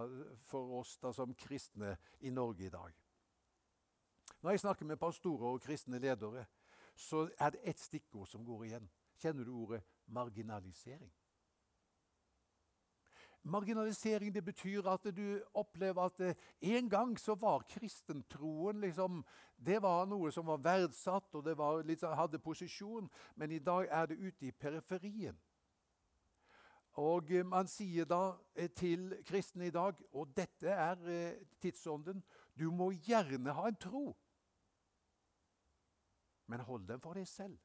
for 0.47 0.77
oss 0.79 0.95
da 1.03 1.11
som 1.13 1.35
kristne 1.35 1.97
i 2.21 2.31
Norge 2.31 2.69
i 2.69 2.71
dag? 2.71 2.95
Når 4.41 4.55
jeg 4.55 4.63
snakker 4.63 4.87
med 4.87 5.01
pastorer 5.03 5.51
og 5.51 5.65
kristne 5.65 5.99
ledere, 5.99 6.47
så 6.95 7.27
er 7.41 7.51
det 7.57 7.65
ett 7.73 7.83
stikkord 7.83 8.29
som 8.31 8.45
går 8.47 8.65
igjen. 8.69 8.87
Kjenner 9.19 9.45
du 9.45 9.53
ordet 9.65 9.83
marginalisering? 10.07 11.11
Marginalisering 13.42 14.35
det 14.35 14.44
betyr 14.44 14.88
at 14.88 15.16
du 15.16 15.40
opplever 15.55 16.03
at 16.03 16.20
eh, 16.20 16.35
en 16.61 16.90
gang 16.90 17.18
så 17.18 17.35
var 17.35 17.64
kristentroen 17.68 18.81
liksom, 18.81 19.24
det 19.57 19.83
var 19.83 20.05
noe 20.07 20.33
som 20.33 20.46
var 20.46 20.61
verdsatt, 20.61 21.35
og 21.35 21.44
det 21.44 21.57
var, 21.59 21.83
liksom, 21.83 22.12
hadde 22.16 22.38
posisjon, 22.38 23.09
men 23.37 23.50
i 23.50 23.59
dag 23.59 23.88
er 23.90 24.07
det 24.07 24.18
ute 24.18 24.46
i 24.46 24.53
periferien. 24.53 25.38
Og 27.00 27.33
eh, 27.33 27.46
man 27.46 27.68
sier 27.68 28.05
da 28.05 28.37
eh, 28.55 28.68
til 28.76 29.16
kristne 29.24 29.70
i 29.70 29.72
dag, 29.72 29.96
og 30.12 30.37
dette 30.37 30.68
er 30.68 31.40
tidsånden 31.61 32.22
Du 32.53 32.70
må 32.70 32.90
gjerne 32.92 33.57
ha 33.57 33.68
en 33.68 33.81
tro, 33.81 34.16
men 36.46 36.61
hold 36.61 36.88
den 36.88 37.00
for 37.00 37.16
deg 37.16 37.29
selv. 37.29 37.57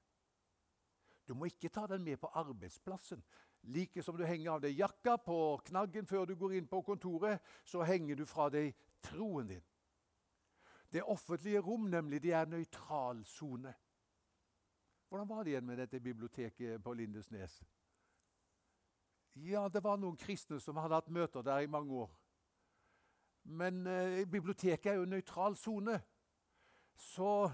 Du 1.27 1.33
må 1.33 1.49
ikke 1.49 1.69
ta 1.73 1.87
den 1.89 2.03
med 2.05 2.19
på 2.21 2.29
arbeidsplassen. 2.37 3.23
Like 3.65 4.03
som 4.03 4.17
du 4.17 4.25
henger 4.25 4.51
av 4.51 4.61
deg 4.61 4.77
jakka 4.77 5.17
på 5.25 5.37
knaggen 5.65 6.05
før 6.05 6.25
du 6.29 6.35
går 6.37 6.53
inn 6.59 6.67
på 6.69 6.83
kontoret, 6.85 7.41
så 7.65 7.81
henger 7.83 8.19
du 8.19 8.25
fra 8.29 8.49
deg 8.53 8.75
troen 9.01 9.47
din. 9.49 9.63
Det 10.93 11.03
offentlige 11.03 11.59
rom 11.59 11.89
nemlig, 11.89 12.21
det 12.23 12.33
er 12.33 12.45
nøytral 12.45 13.23
sone. 13.25 13.73
Hvordan 15.09 15.29
var 15.29 15.43
det 15.43 15.51
igjen 15.51 15.65
med 15.65 15.77
dette 15.77 15.99
biblioteket 15.99 16.83
på 16.83 16.93
Lindesnes? 16.93 17.63
Ja, 19.35 19.67
det 19.67 19.83
var 19.83 19.97
noen 19.97 20.17
kristne 20.17 20.59
som 20.63 20.77
hadde 20.79 20.95
hatt 20.95 21.11
møter 21.11 21.43
der 21.43 21.65
i 21.65 21.67
mange 21.67 21.93
år. 22.05 22.11
Men 23.43 23.87
eh, 23.87 24.25
biblioteket 24.29 24.91
er 24.91 25.01
jo 25.01 25.09
nøytral 25.09 25.57
sone. 25.59 25.99
Så 26.95 27.49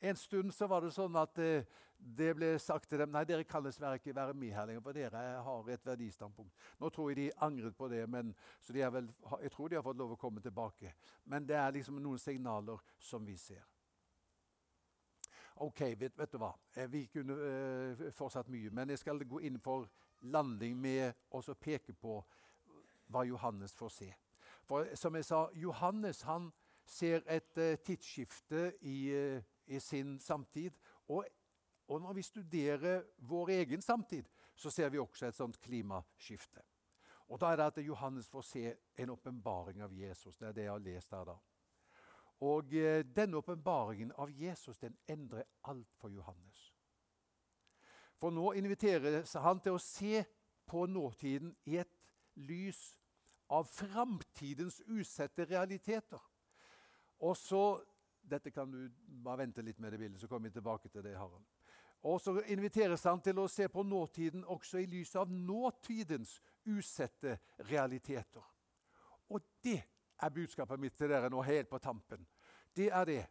en 0.00 0.16
stund 0.16 0.52
så 0.52 0.66
var 0.66 0.84
det 0.84 0.92
sånn 0.92 1.16
at 1.16 1.38
eh, 1.38 1.64
det 2.02 2.32
ble 2.36 2.50
sagt 2.58 2.88
til 2.90 3.00
dem 3.02 3.12
nei, 3.14 3.22
dere 3.28 3.44
kan 3.46 3.62
dessverre 3.64 3.98
ikke 4.00 4.14
være 4.16 4.34
med 4.34 4.54
her 4.54 4.66
lenger, 4.66 4.82
for 4.84 4.96
dere 4.96 5.20
har 5.46 5.68
et 5.70 5.86
verdistandpunkt. 5.86 6.54
Nå 6.80 6.90
tror 6.90 7.10
jeg 7.10 7.18
de 7.18 7.26
angret 7.46 7.76
på 7.78 7.88
det, 7.88 8.02
men, 8.10 8.32
så 8.60 8.74
de 8.74 8.82
vel, 8.94 9.10
jeg 9.42 9.52
tror 9.54 9.68
de 9.68 9.78
har 9.78 9.84
fått 9.86 10.00
lov 10.00 10.14
å 10.14 10.18
komme 10.20 10.42
tilbake. 10.42 10.94
Men 11.24 11.46
det 11.46 11.56
er 11.58 11.74
liksom 11.76 12.00
noen 12.02 12.18
signaler 12.18 12.82
som 12.98 13.26
vi 13.26 13.36
ser. 13.38 13.62
Ok, 15.62 15.84
vet, 16.00 16.16
vet 16.18 16.32
du 16.32 16.40
hva? 16.42 16.50
Eh, 16.74 16.88
vi 16.90 17.04
kunne 17.12 17.36
uh, 17.36 18.08
fortsatt 18.16 18.50
mye, 18.50 18.72
men 18.74 18.90
jeg 18.90 19.02
skal 19.02 19.22
gå 19.28 19.44
inn 19.46 19.60
for 19.62 19.86
landing 20.22 20.74
med 20.80 21.12
å 21.30 21.42
peke 21.54 21.94
på 21.94 22.18
hva 23.12 23.24
Johannes 23.28 23.76
får 23.76 23.94
se. 23.94 24.10
For 24.66 24.90
som 24.98 25.14
jeg 25.18 25.28
sa, 25.28 25.44
Johannes 25.54 26.22
han 26.26 26.50
ser 26.88 27.22
et 27.30 27.58
uh, 27.60 27.76
tidsskifte 27.84 28.72
i 28.80 28.98
uh, 29.12 29.50
i 29.66 29.80
sin 29.80 30.20
samtid. 30.20 30.70
Og, 31.08 31.26
og, 31.88 32.00
når 32.00 32.12
vi 32.12 32.22
studerer 32.22 33.02
vår 33.18 33.48
egen 33.48 33.82
samtid, 33.82 34.28
så 34.54 34.70
ser 34.70 34.88
vi 34.88 34.98
også 34.98 35.26
et 35.26 35.36
sånt 35.36 35.60
klimaskifte. 35.60 36.62
Og 37.28 37.40
Da 37.40 37.52
er 37.52 37.56
det 37.56 37.64
at 37.64 37.86
Johannes 37.86 38.28
får 38.28 38.42
se 38.42 38.74
en 38.96 39.10
åpenbaring 39.10 39.82
av 39.82 39.92
Jesus. 39.92 40.36
Det 40.36 40.48
er 40.48 40.52
det 40.52 40.62
jeg 40.62 40.72
har 40.72 40.78
lest 40.78 41.10
her 41.10 41.24
da. 41.24 41.36
Og 42.40 42.74
eh, 42.74 43.04
Denne 43.04 43.36
åpenbaringen 43.36 44.12
av 44.18 44.30
Jesus 44.30 44.78
den 44.78 44.96
endrer 45.08 45.42
alt 45.64 45.94
for 45.96 46.08
Johannes. 46.08 46.72
For 48.18 48.30
nå 48.30 48.52
inviteres 48.52 49.32
han 49.32 49.60
til 49.60 49.78
å 49.78 49.82
se 49.82 50.24
på 50.66 50.86
nåtiden 50.86 51.54
i 51.64 51.78
et 51.80 52.10
lys 52.34 52.98
av 53.50 53.64
framtidens 53.64 54.80
usette 54.86 55.44
realiteter. 55.44 56.20
Og 57.18 57.36
så 57.36 57.80
dette 58.22 58.50
kan 58.50 58.70
du 58.70 58.86
bare 59.24 59.42
vente 59.42 59.62
litt 59.62 59.80
med 59.82 59.92
det 59.92 59.98
bildet, 59.98 60.20
så 60.20 60.28
kommer 60.28 60.48
vi 60.48 60.54
tilbake 60.54 60.88
til 60.88 61.02
det. 61.04 61.16
Harald. 61.18 61.44
Og 62.02 62.20
Så 62.20 62.40
inviteres 62.46 63.02
han 63.04 63.20
til 63.20 63.38
å 63.38 63.48
se 63.48 63.68
på 63.68 63.82
nåtiden 63.82 64.44
også 64.44 64.78
i 64.78 64.86
lys 64.86 65.14
av 65.16 65.30
nåtidens 65.30 66.40
usette 66.66 67.38
realiteter. 67.70 68.42
Og 69.30 69.40
det 69.64 69.82
er 70.22 70.30
budskapet 70.30 70.80
mitt 70.80 70.96
til 70.98 71.08
dere 71.08 71.30
nå 71.30 71.42
helt 71.42 71.68
på 71.70 71.78
tampen. 71.78 72.26
Det 72.76 72.90
er 72.92 73.04
det. 73.04 73.26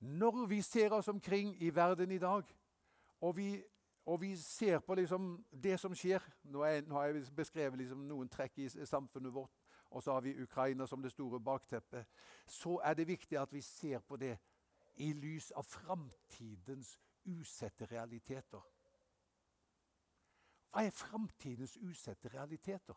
Når 0.00 0.46
vi 0.46 0.62
ser 0.62 0.92
oss 0.92 1.08
omkring 1.08 1.56
i 1.62 1.74
verden 1.74 2.10
i 2.10 2.18
dag, 2.18 2.44
og 3.20 3.36
vi, 3.36 3.64
og 4.06 4.20
vi 4.20 4.36
ser 4.36 4.78
på 4.78 4.94
liksom 4.94 5.44
det 5.50 5.78
som 5.80 5.94
skjer 5.94 6.22
Nå, 6.42 6.62
er, 6.62 6.82
nå 6.86 6.94
har 6.94 7.06
jeg 7.06 7.24
beskrevet 7.34 7.78
liksom 7.78 8.06
noen 8.08 8.28
trekk 8.28 8.58
i 8.58 8.68
samfunnet 8.68 9.32
vårt 9.34 9.64
og 9.94 10.02
så 10.02 10.12
har 10.12 10.20
vi 10.20 10.42
Ukraina 10.42 10.86
som 10.86 11.02
det 11.02 11.12
store 11.12 11.40
bakteppet, 11.40 12.06
så 12.46 12.80
er 12.84 12.94
det 12.94 13.08
viktig 13.08 13.38
at 13.38 13.52
vi 13.52 13.60
ser 13.60 13.98
på 13.98 14.16
det 14.16 14.38
i 14.94 15.12
lys 15.12 15.50
av 15.50 15.62
framtidens 15.62 16.98
usette 17.26 17.86
realiteter. 17.90 18.62
Hva 20.70 20.82
er 20.84 20.90
framtidens 20.90 21.76
usette 21.76 22.28
realiteter? 22.28 22.96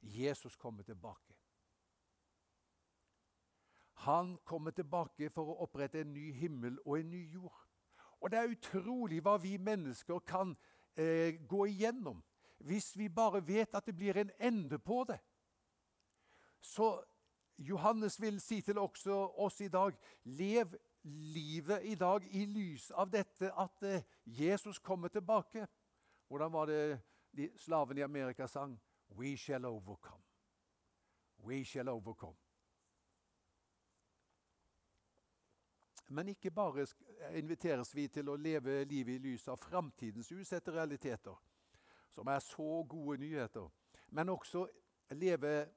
Jesus 0.00 0.56
kommer 0.56 0.82
tilbake. 0.82 1.36
Han 4.06 4.38
kommer 4.44 4.70
tilbake 4.70 5.28
for 5.30 5.50
å 5.50 5.58
opprette 5.66 6.00
en 6.00 6.14
ny 6.14 6.30
himmel 6.32 6.78
og 6.84 7.00
en 7.00 7.10
ny 7.10 7.24
jord. 7.32 7.64
Og 8.20 8.30
det 8.30 8.38
er 8.38 8.52
utrolig 8.52 9.20
hva 9.22 9.36
vi 9.42 9.56
mennesker 9.58 10.22
kan 10.26 10.54
eh, 10.96 11.34
gå 11.46 11.66
igjennom 11.66 12.22
hvis 12.58 12.96
vi 12.98 13.08
bare 13.08 13.38
vet 13.46 13.74
at 13.74 13.86
det 13.86 13.94
blir 13.94 14.16
en 14.18 14.30
ende 14.40 14.78
på 14.78 15.04
det. 15.06 15.18
Så 16.60 16.96
Johannes 17.58 18.20
vil 18.20 18.40
si 18.40 18.60
til 18.60 18.78
også 18.78 19.14
oss 19.38 19.60
i 19.60 19.68
dag 19.68 19.94
lev 20.24 20.74
livet 21.08 21.84
i 21.84 21.94
dag 21.94 22.24
i 22.30 22.44
lys 22.46 22.90
av 22.90 23.10
dette 23.10 23.52
at 23.52 23.82
eh, 23.82 24.04
Jesus 24.24 24.78
kommer 24.78 25.08
tilbake. 25.08 25.66
Hvordan 26.28 26.52
var 26.52 26.66
det 26.66 27.00
de 27.36 27.50
slavene 27.56 28.00
i 28.00 28.04
Amerika 28.04 28.46
sang? 28.48 28.78
We 29.08 29.36
shall 29.36 29.64
overcome. 29.64 30.22
We 31.44 31.64
shall 31.64 31.88
overcome. 31.88 32.36
Men 36.08 36.28
ikke 36.28 36.50
bare 36.50 36.86
inviteres 37.36 37.94
vi 37.94 38.08
til 38.08 38.28
å 38.28 38.36
leve 38.36 38.84
livet 38.88 39.18
i 39.18 39.24
lys 39.28 39.48
av 39.48 39.60
framtidens 39.60 40.32
usette 40.32 40.72
realiteter 40.72 41.36
som 42.14 42.28
er 42.32 42.40
så 42.40 42.82
gode 42.88 43.18
nyheter, 43.20 43.68
men 44.08 44.28
også 44.32 44.64
leve 45.10 45.68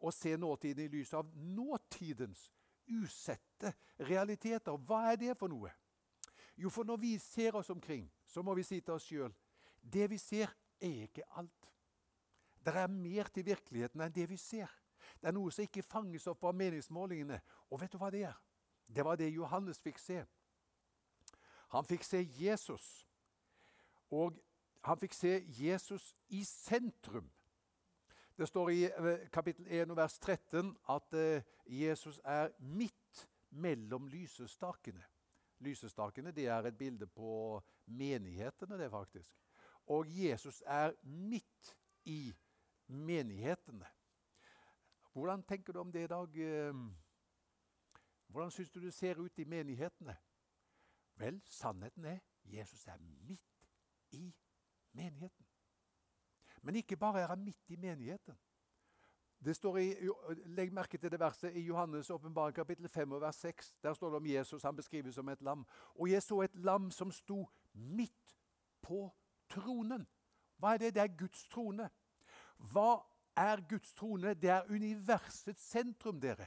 og 0.00 0.12
se 0.14 0.36
nåtiden 0.36 0.84
i 0.84 0.92
lys 0.92 1.14
av 1.14 1.32
nåtidens 1.34 2.50
usette 2.90 3.72
realiteter. 3.98 4.76
Hva 4.76 5.12
er 5.12 5.20
det 5.20 5.36
for 5.38 5.52
noe? 5.52 5.72
Jo, 6.60 6.68
for 6.68 6.84
når 6.84 7.00
vi 7.00 7.14
ser 7.18 7.56
oss 7.56 7.70
omkring, 7.70 8.10
så 8.26 8.42
må 8.42 8.54
vi 8.54 8.66
si 8.66 8.80
til 8.80 8.98
oss 8.98 9.06
sjøl 9.08 9.32
det 9.80 10.10
vi 10.10 10.18
ser, 10.18 10.50
er 10.80 11.02
ikke 11.02 11.24
alt. 11.36 11.72
Det 12.64 12.74
er 12.76 12.86
mer 12.86 13.28
til 13.32 13.46
virkeligheten 13.46 14.00
enn 14.00 14.12
det 14.12 14.26
vi 14.28 14.36
ser. 14.36 14.68
Det 15.20 15.28
er 15.28 15.34
noe 15.36 15.52
som 15.52 15.64
ikke 15.64 15.84
fanges 15.84 16.26
opp 16.28 16.44
av 16.44 16.56
meningsmålingene. 16.56 17.40
Og 17.70 17.80
vet 17.80 17.92
du 17.92 17.98
hva 18.00 18.10
det 18.12 18.26
er? 18.28 18.36
Det 18.86 19.04
var 19.04 19.16
det 19.16 19.30
Johannes 19.32 19.80
fikk 19.80 19.98
se. 19.98 20.20
Han 21.72 21.86
fikk 21.86 22.04
se 22.04 22.20
Jesus. 22.36 23.06
Og 24.10 24.36
han 24.84 24.98
fikk 25.00 25.14
se 25.14 25.32
Jesus 25.46 26.14
i 26.28 26.44
sentrum. 26.44 27.30
Det 28.40 28.46
står 28.48 28.70
i 28.70 28.84
eh, 28.84 29.28
kapittel 29.28 29.66
1 29.68 29.90
vers 29.96 30.14
13 30.18 30.70
at 30.88 31.14
eh, 31.14 31.42
Jesus 31.66 32.20
er 32.24 32.48
midt 32.58 33.26
mellom 33.50 34.06
lysestakene. 34.08 35.02
Lysestakene 35.60 36.32
det 36.32 36.46
er 36.48 36.64
et 36.64 36.78
bilde 36.78 37.06
på 37.06 37.60
menighetene, 37.84 38.78
det 38.80 38.88
faktisk. 38.90 39.36
Og 39.92 40.08
Jesus 40.08 40.62
er 40.66 40.96
midt 41.02 41.74
i 42.04 42.32
menighetene. 42.86 43.92
Hvordan 45.12 45.42
tenker 45.42 45.72
du 45.72 45.80
om 45.84 45.92
det 45.92 46.04
i 46.04 46.12
dag? 46.14 46.40
Eh? 46.40 46.74
Hvordan 48.26 48.50
syns 48.50 48.70
du 48.70 48.80
det 48.80 48.94
ser 48.94 49.20
ut 49.20 49.38
i 49.38 49.44
menighetene? 49.44 50.16
Vel, 51.14 51.42
sannheten 51.44 52.04
er 52.04 52.18
Jesus 52.44 52.86
er 52.86 52.96
midt 53.28 53.68
i 54.10 54.34
menigheten. 54.92 55.49
Men 56.62 56.76
ikke 56.76 56.96
bare 56.96 57.20
er 57.20 57.26
han 57.26 57.44
midt 57.44 57.70
i 57.70 57.76
menigheten. 57.76 58.38
Det 59.44 59.56
står 59.56 59.76
i, 59.78 59.94
Legg 60.52 60.72
merke 60.72 60.98
til 60.98 61.10
det 61.10 61.20
verset 61.20 61.56
i 61.56 61.62
Johannes' 61.70 62.12
åpenbaring 62.12 62.54
kapittel 62.54 62.88
5 62.88 63.10
vers 63.20 63.36
6. 63.36 63.76
Der 63.82 63.94
står 63.94 64.10
det 64.10 64.16
om 64.16 64.26
Jesus. 64.26 64.62
Han 64.62 64.76
beskrives 64.76 65.14
som 65.14 65.28
et 65.28 65.42
lam. 65.42 65.66
Og 65.94 66.10
jeg 66.10 66.22
så 66.22 66.40
et 66.40 66.56
lam 66.56 66.90
som 66.90 67.10
sto 67.10 67.48
midt 67.72 68.36
på 68.82 69.06
tronen. 69.48 70.06
Hva 70.58 70.74
er 70.74 70.78
det? 70.78 70.94
Det 70.94 71.02
er 71.02 71.16
Guds 71.16 71.48
trone. 71.48 71.88
Hva 72.58 73.00
er 73.36 73.62
Guds 73.68 73.94
trone? 73.94 74.34
Det 74.34 74.50
er 74.50 74.68
universets 74.68 75.62
sentrum, 75.70 76.20
dere. 76.20 76.46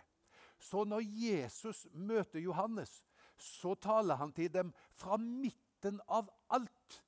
Så 0.59 0.83
når 0.83 1.01
Jesus 1.01 1.87
møter 1.93 2.39
Johannes, 2.39 3.03
så 3.37 3.73
taler 3.75 4.15
han 4.15 4.33
til 4.33 4.53
dem 4.53 4.73
fra 4.91 5.17
midten 5.17 5.99
av 6.07 6.29
alt. 6.49 7.03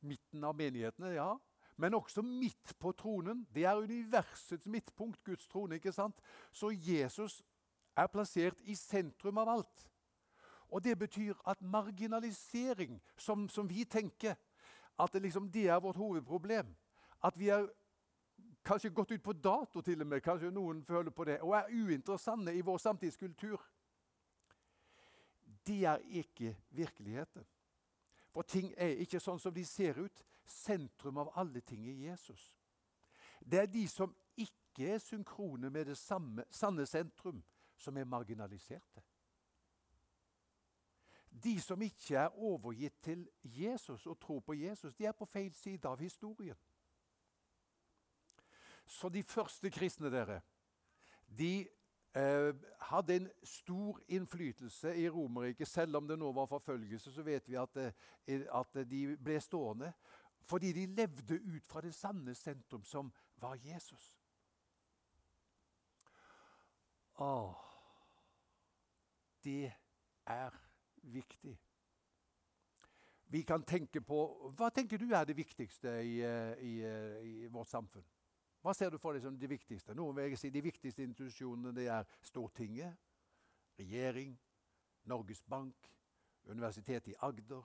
Midten 0.00 0.44
av 0.44 0.54
menighetene, 0.54 1.14
ja. 1.16 1.32
Men 1.76 1.94
også 1.94 2.22
midt 2.22 2.74
på 2.78 2.92
tronen. 2.92 3.46
Det 3.54 3.64
er 3.64 3.76
universets 3.76 4.66
midtpunkt, 4.66 5.24
Guds 5.24 5.48
trone. 5.48 5.74
ikke 5.74 5.92
sant? 5.92 6.20
Så 6.52 6.70
Jesus 6.70 7.42
er 7.96 8.06
plassert 8.06 8.60
i 8.62 8.74
sentrum 8.74 9.38
av 9.38 9.48
alt. 9.48 9.90
Og 10.68 10.84
Det 10.84 10.98
betyr 10.98 11.34
at 11.46 11.62
marginalisering, 11.62 13.02
som, 13.16 13.48
som 13.48 13.70
vi 13.70 13.84
tenker, 13.84 14.34
at 14.98 15.12
det, 15.12 15.22
liksom, 15.22 15.50
det 15.50 15.68
er 15.68 15.80
vårt 15.80 15.96
hovedproblem. 15.96 16.76
At 17.24 17.38
vi 17.38 17.48
er 17.48 17.66
kanskje 18.64 18.90
gått 18.90 19.10
ut 19.10 19.22
på 19.22 19.32
dato, 19.32 19.80
til 19.80 20.00
og 20.00 20.06
med, 20.06 20.20
kanskje 20.20 20.50
noen 20.50 20.82
føler 20.84 21.10
på 21.10 21.24
det, 21.24 21.40
og 21.40 21.54
er 21.56 21.70
uinteressante 21.70 22.54
i 22.54 22.60
vår 22.60 22.78
samtidskultur. 22.78 23.60
Det 25.66 25.84
er 25.84 25.98
ikke 26.08 26.56
virkeligheten. 26.70 27.44
For 28.32 28.42
ting 28.42 28.72
er 28.76 28.98
ikke 29.04 29.20
sånn 29.20 29.38
som 29.38 29.54
de 29.54 29.64
ser 29.64 29.98
ut. 30.02 30.24
Sentrum 30.44 31.18
av 31.18 31.32
alle 31.34 31.60
ting 31.60 31.86
er 31.88 32.10
Jesus. 32.10 32.54
Det 33.40 33.58
er 33.58 33.66
de 33.66 33.88
som 33.88 34.14
ikke 34.36 34.94
er 34.94 34.98
synkrone 34.98 35.70
med 35.70 35.84
det 35.84 35.98
samme, 35.98 36.44
sanne 36.50 36.86
sentrum, 36.86 37.42
som 37.76 37.96
er 37.96 38.04
marginaliserte. 38.04 39.02
De 41.44 41.60
som 41.60 41.82
ikke 41.82 42.16
er 42.16 42.38
overgitt 42.38 43.00
til 43.00 43.28
Jesus 43.42 44.06
og 44.06 44.20
tror 44.20 44.40
på 44.40 44.54
Jesus, 44.54 44.94
de 44.94 45.06
er 45.06 45.12
på 45.12 45.24
feil 45.24 45.54
side 45.54 45.88
av 45.88 45.98
historien. 45.98 46.56
Så 48.86 49.08
de 49.08 49.22
første 49.22 49.70
kristne, 49.70 50.10
dere, 50.12 50.40
de 51.38 51.66
eh, 52.14 52.54
hadde 52.80 53.16
en 53.16 53.28
stor 53.42 54.00
innflytelse 54.08 54.96
i 54.96 55.08
Romerriket. 55.08 55.68
Selv 55.68 55.96
om 55.96 56.08
det 56.08 56.18
nå 56.18 56.32
var 56.32 56.46
forfølgelse, 56.46 57.12
så 57.12 57.22
vet 57.22 57.48
vi 57.48 57.56
at, 57.58 57.76
eh, 57.76 58.44
at 58.54 58.84
de 58.90 59.16
ble 59.16 59.40
stående. 59.40 59.92
Fordi 60.44 60.72
de 60.72 60.86
levde 60.86 61.40
ut 61.40 61.66
fra 61.66 61.80
det 61.80 61.94
sanne 61.94 62.34
sentrum, 62.34 62.84
som 62.84 63.12
var 63.40 63.58
Jesus. 63.64 64.20
Åh, 67.18 67.54
det 69.44 69.72
er 70.26 70.50
viktig. 71.02 71.60
Vi 73.26 73.42
kan 73.42 73.62
tenke 73.62 74.00
på 74.00 74.18
Hva 74.56 74.68
tenker 74.70 74.98
du 74.98 75.08
er 75.10 75.24
det 75.24 75.36
viktigste 75.36 75.88
i, 76.02 76.20
eh, 76.22 76.58
i, 76.62 76.74
eh, 76.84 77.44
i 77.44 77.46
vårt 77.46 77.68
samfunn? 77.68 78.04
Hva 78.62 78.72
ser 78.74 78.90
du 78.90 78.98
for 78.98 79.12
deg 79.12 79.22
som 79.22 79.38
det 79.38 79.50
viktigste? 79.50 79.94
Noen 79.94 80.16
vil 80.16 80.36
si 80.38 80.50
De 80.50 80.62
viktigste 80.64 81.02
institusjonene 81.02 81.74
det 81.76 81.88
er 81.92 82.04
Stortinget, 82.22 82.96
regjering, 83.78 84.38
Norges 85.04 85.42
Bank, 85.42 85.90
Universitetet 86.46 87.08
i 87.12 87.16
Agder, 87.20 87.64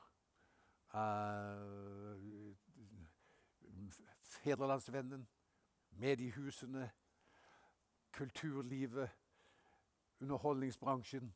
uh, 0.93 2.55
Fedrelandsvennen, 4.29 5.27
mediehusene, 5.89 6.89
kulturlivet, 8.11 9.09
underholdningsbransjen. 10.19 11.33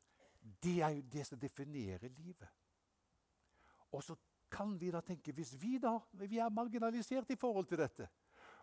Det 0.63 0.81
er 0.81 0.89
jo 0.97 1.01
det 1.01 1.25
som 1.27 1.39
definerer 1.39 2.09
livet. 2.09 2.47
Og 3.91 4.03
så 4.03 4.15
kan 4.51 4.75
vi 4.79 4.91
da 4.91 5.01
tenke 5.01 5.31
Hvis 5.31 5.55
vi 5.61 5.77
da 5.77 5.97
vi 6.11 6.37
er 6.37 6.49
marginalisert 6.49 7.31
i 7.31 7.35
forhold 7.39 7.65
til 7.65 7.77
dette, 7.77 8.07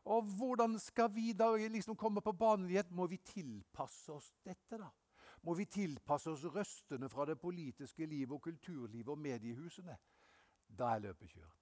og 0.04 0.22
hvordan 0.22 0.78
skal 0.78 1.10
vi 1.14 1.32
da 1.32 1.56
liksom 1.56 1.96
komme 1.96 2.20
på 2.20 2.32
banen 2.32 2.70
igjen? 2.70 2.88
Må 2.90 3.06
vi 3.06 3.16
tilpasse 3.16 4.12
oss 4.12 4.32
dette, 4.44 4.78
da? 4.78 4.88
Må 5.42 5.54
vi 5.54 5.64
tilpasse 5.64 6.30
oss 6.30 6.44
røstene 6.44 7.08
fra 7.08 7.24
det 7.26 7.38
politiske 7.40 8.06
livet 8.06 8.32
og 8.32 8.42
kulturlivet 8.42 9.08
og 9.08 9.18
mediehusene? 9.18 9.96
Da 10.78 10.94
er 10.94 11.04
løpet 11.08 11.32
kjørt. 11.32 11.59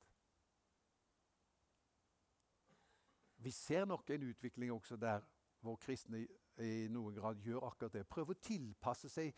Vi 3.39 3.51
ser 3.51 3.85
nok 3.85 4.11
en 4.11 4.23
utvikling 4.23 4.73
også 4.73 4.97
der 4.97 5.21
hvor 5.61 5.77
kristne 5.77 6.27
i 6.59 6.89
noen 6.91 7.15
grad 7.15 7.39
gjør 7.43 7.67
akkurat 7.69 7.95
det. 7.95 8.07
Prøver 8.11 8.35
å 8.35 8.43
tilpasse 8.43 9.11
seg 9.11 9.35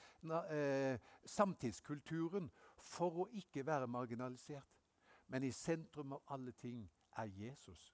eh, 0.53 0.97
samtidskulturen 1.29 2.49
for 2.81 3.25
å 3.25 3.29
ikke 3.37 3.65
være 3.67 3.89
marginalisert. 3.89 4.77
Men 5.31 5.45
i 5.47 5.53
sentrum 5.55 6.17
av 6.17 6.35
alle 6.35 6.53
ting 6.53 6.83
er 7.21 7.31
Jesus. 7.37 7.91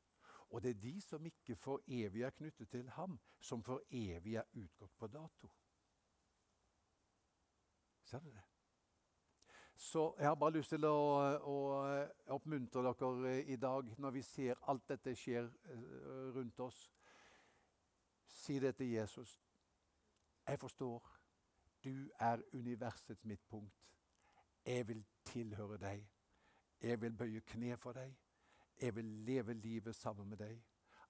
Og 0.54 0.62
det 0.62 0.76
er 0.76 0.82
de 0.82 0.94
som 1.02 1.26
ikke 1.26 1.56
for 1.58 1.82
evig 1.90 2.22
er 2.22 2.34
knyttet 2.34 2.70
til 2.70 2.90
ham, 2.96 3.18
som 3.40 3.64
for 3.66 3.82
evig 3.90 4.38
er 4.38 4.46
utgått 4.54 4.94
på 4.98 5.10
dato. 5.10 5.50
Ser 8.06 8.22
du 8.22 8.30
det? 8.30 8.44
Så 9.76 10.14
jeg 10.18 10.26
har 10.26 10.34
bare 10.34 10.56
lyst 10.56 10.72
til 10.72 10.84
å, 10.88 10.98
å 11.36 11.56
oppmuntre 12.32 12.82
dere 12.82 13.32
i 13.44 13.56
dag, 13.60 13.90
når 14.00 14.14
vi 14.14 14.22
ser 14.24 14.60
alt 14.72 14.86
dette 14.88 15.12
skjer 15.14 15.44
eh, 15.44 16.30
rundt 16.32 16.60
oss. 16.64 16.78
Si 18.26 18.56
det 18.58 18.76
til 18.76 18.94
Jesus. 18.94 19.36
Jeg 20.48 20.58
forstår. 20.58 21.12
Du 21.84 22.08
er 22.18 22.42
universets 22.52 23.24
midtpunkt. 23.24 23.74
Jeg 24.66 24.88
vil 24.88 25.04
tilhøre 25.24 25.76
deg. 25.78 26.06
Jeg 26.80 27.00
vil 27.00 27.12
bøye 27.12 27.40
kne 27.40 27.76
for 27.76 27.92
deg. 27.92 28.16
Jeg 28.80 28.96
vil 28.96 29.04
leve 29.04 29.54
livet 29.54 29.96
sammen 29.96 30.28
med 30.28 30.40
deg. 30.40 30.56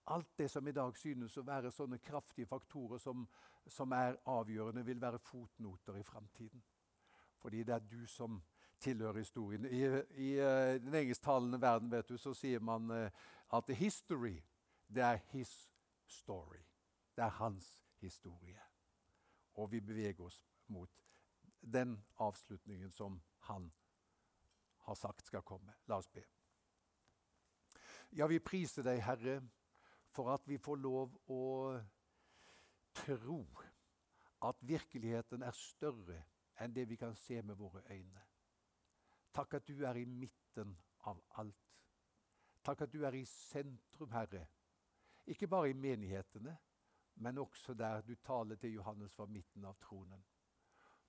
Alt 0.07 0.39
det 0.39 0.51
som 0.51 0.67
i 0.69 0.75
dag 0.75 0.97
synes 0.97 1.39
å 1.39 1.47
være 1.47 1.71
sånne 1.75 1.99
kraftige 1.99 2.47
faktorer 2.47 2.99
som, 2.99 3.25
som 3.67 3.93
er 3.93 4.19
avgjørende, 4.27 4.85
vil 4.87 5.01
være 5.01 5.19
fotnoter 5.19 5.97
i 5.99 6.03
framtiden. 6.03 6.63
Fordi 7.39 7.63
det 7.63 7.75
er 7.75 7.89
du 7.91 8.07
som 8.07 8.43
tilhører 8.81 9.19
historien. 9.19 9.65
I, 9.65 9.83
i 10.21 10.31
uh, 10.41 10.77
den 10.83 10.95
engelsktalende 10.95 11.61
verden 11.61 11.91
vet 11.91 12.09
du, 12.09 12.17
så 12.19 12.35
sier 12.35 12.61
man 12.61 12.91
uh, 12.91 13.09
at 13.57 13.77
history, 13.77 14.39
det 14.89 15.03
er 15.03 15.23
his 15.33 15.71
story. 16.07 16.63
Det 17.17 17.25
er 17.25 17.29
hans 17.41 17.81
historie. 18.01 18.61
Og 19.55 19.73
vi 19.73 19.81
beveger 19.81 20.25
oss 20.25 20.45
mot 20.69 20.91
den 21.61 21.97
avslutningen 22.19 22.91
som 22.91 23.21
han 23.49 23.73
har 24.87 24.95
sagt 24.95 25.27
skal 25.27 25.43
komme. 25.43 25.75
La 25.89 25.99
oss 25.99 26.09
be. 26.09 26.23
Ja, 28.15 28.27
vi 28.27 28.39
priser 28.39 28.87
deg, 28.87 29.01
Herre, 29.03 29.41
for 30.15 30.31
at 30.35 30.47
vi 30.47 30.59
får 30.63 30.79
lov 30.79 31.17
å 31.33 31.43
tro 32.97 33.41
at 34.47 34.63
virkeligheten 34.63 35.43
er 35.43 35.57
større 35.59 36.23
enn 36.63 36.75
det 36.77 36.87
vi 36.89 36.97
kan 37.01 37.17
se 37.19 37.43
med 37.43 37.59
våre 37.59 37.83
øyne. 37.91 38.26
Takk 39.37 39.55
at 39.55 39.67
du 39.69 39.83
er 39.85 39.99
i 40.01 40.05
midten 40.09 40.71
av 41.05 41.19
alt. 41.37 41.73
Takk 42.65 42.87
at 42.87 42.93
du 42.93 43.03
er 43.05 43.19
i 43.19 43.25
sentrum, 43.29 44.11
Herre. 44.11 44.47
Ikke 45.27 45.49
bare 45.49 45.71
i 45.71 45.77
menighetene, 45.77 46.57
men 47.15 47.39
også 47.39 47.75
der 47.75 48.01
du 48.01 48.15
taler 48.15 48.57
til 48.57 48.73
Johannes 48.79 49.13
fra 49.13 49.27
midten 49.27 49.65
av 49.65 49.77
tronen. 49.83 50.25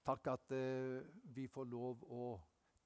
Takk 0.04 0.28
at 0.28 0.52
eh, 0.52 1.08
vi 1.24 1.48
får 1.48 1.72
lov 1.72 2.04
å 2.04 2.28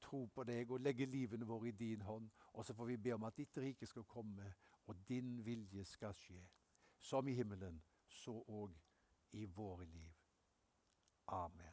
tro 0.02 0.28
på 0.28 0.46
deg 0.46 0.72
og 0.72 0.82
legge 0.86 1.10
livene 1.10 1.46
våre 1.46 1.70
i 1.70 1.78
din 1.78 2.02
hånd. 2.06 2.30
Og 2.54 2.66
så 2.66 2.74
får 2.78 2.94
vi 2.94 2.98
be 2.98 3.14
om 3.18 3.26
at 3.26 3.38
ditt 3.38 3.58
rike 3.58 3.90
skal 3.90 4.06
komme, 4.06 4.54
og 4.86 5.06
din 5.08 5.40
vilje 5.46 5.86
skal 5.86 6.14
skje. 6.14 6.42
Som 7.00 7.28
i 7.28 7.34
himmelen, 7.34 7.82
så 8.06 8.38
òg 8.48 8.78
i 9.32 9.46
våre 9.46 9.86
liv. 9.86 10.14
Amen. 11.28 11.71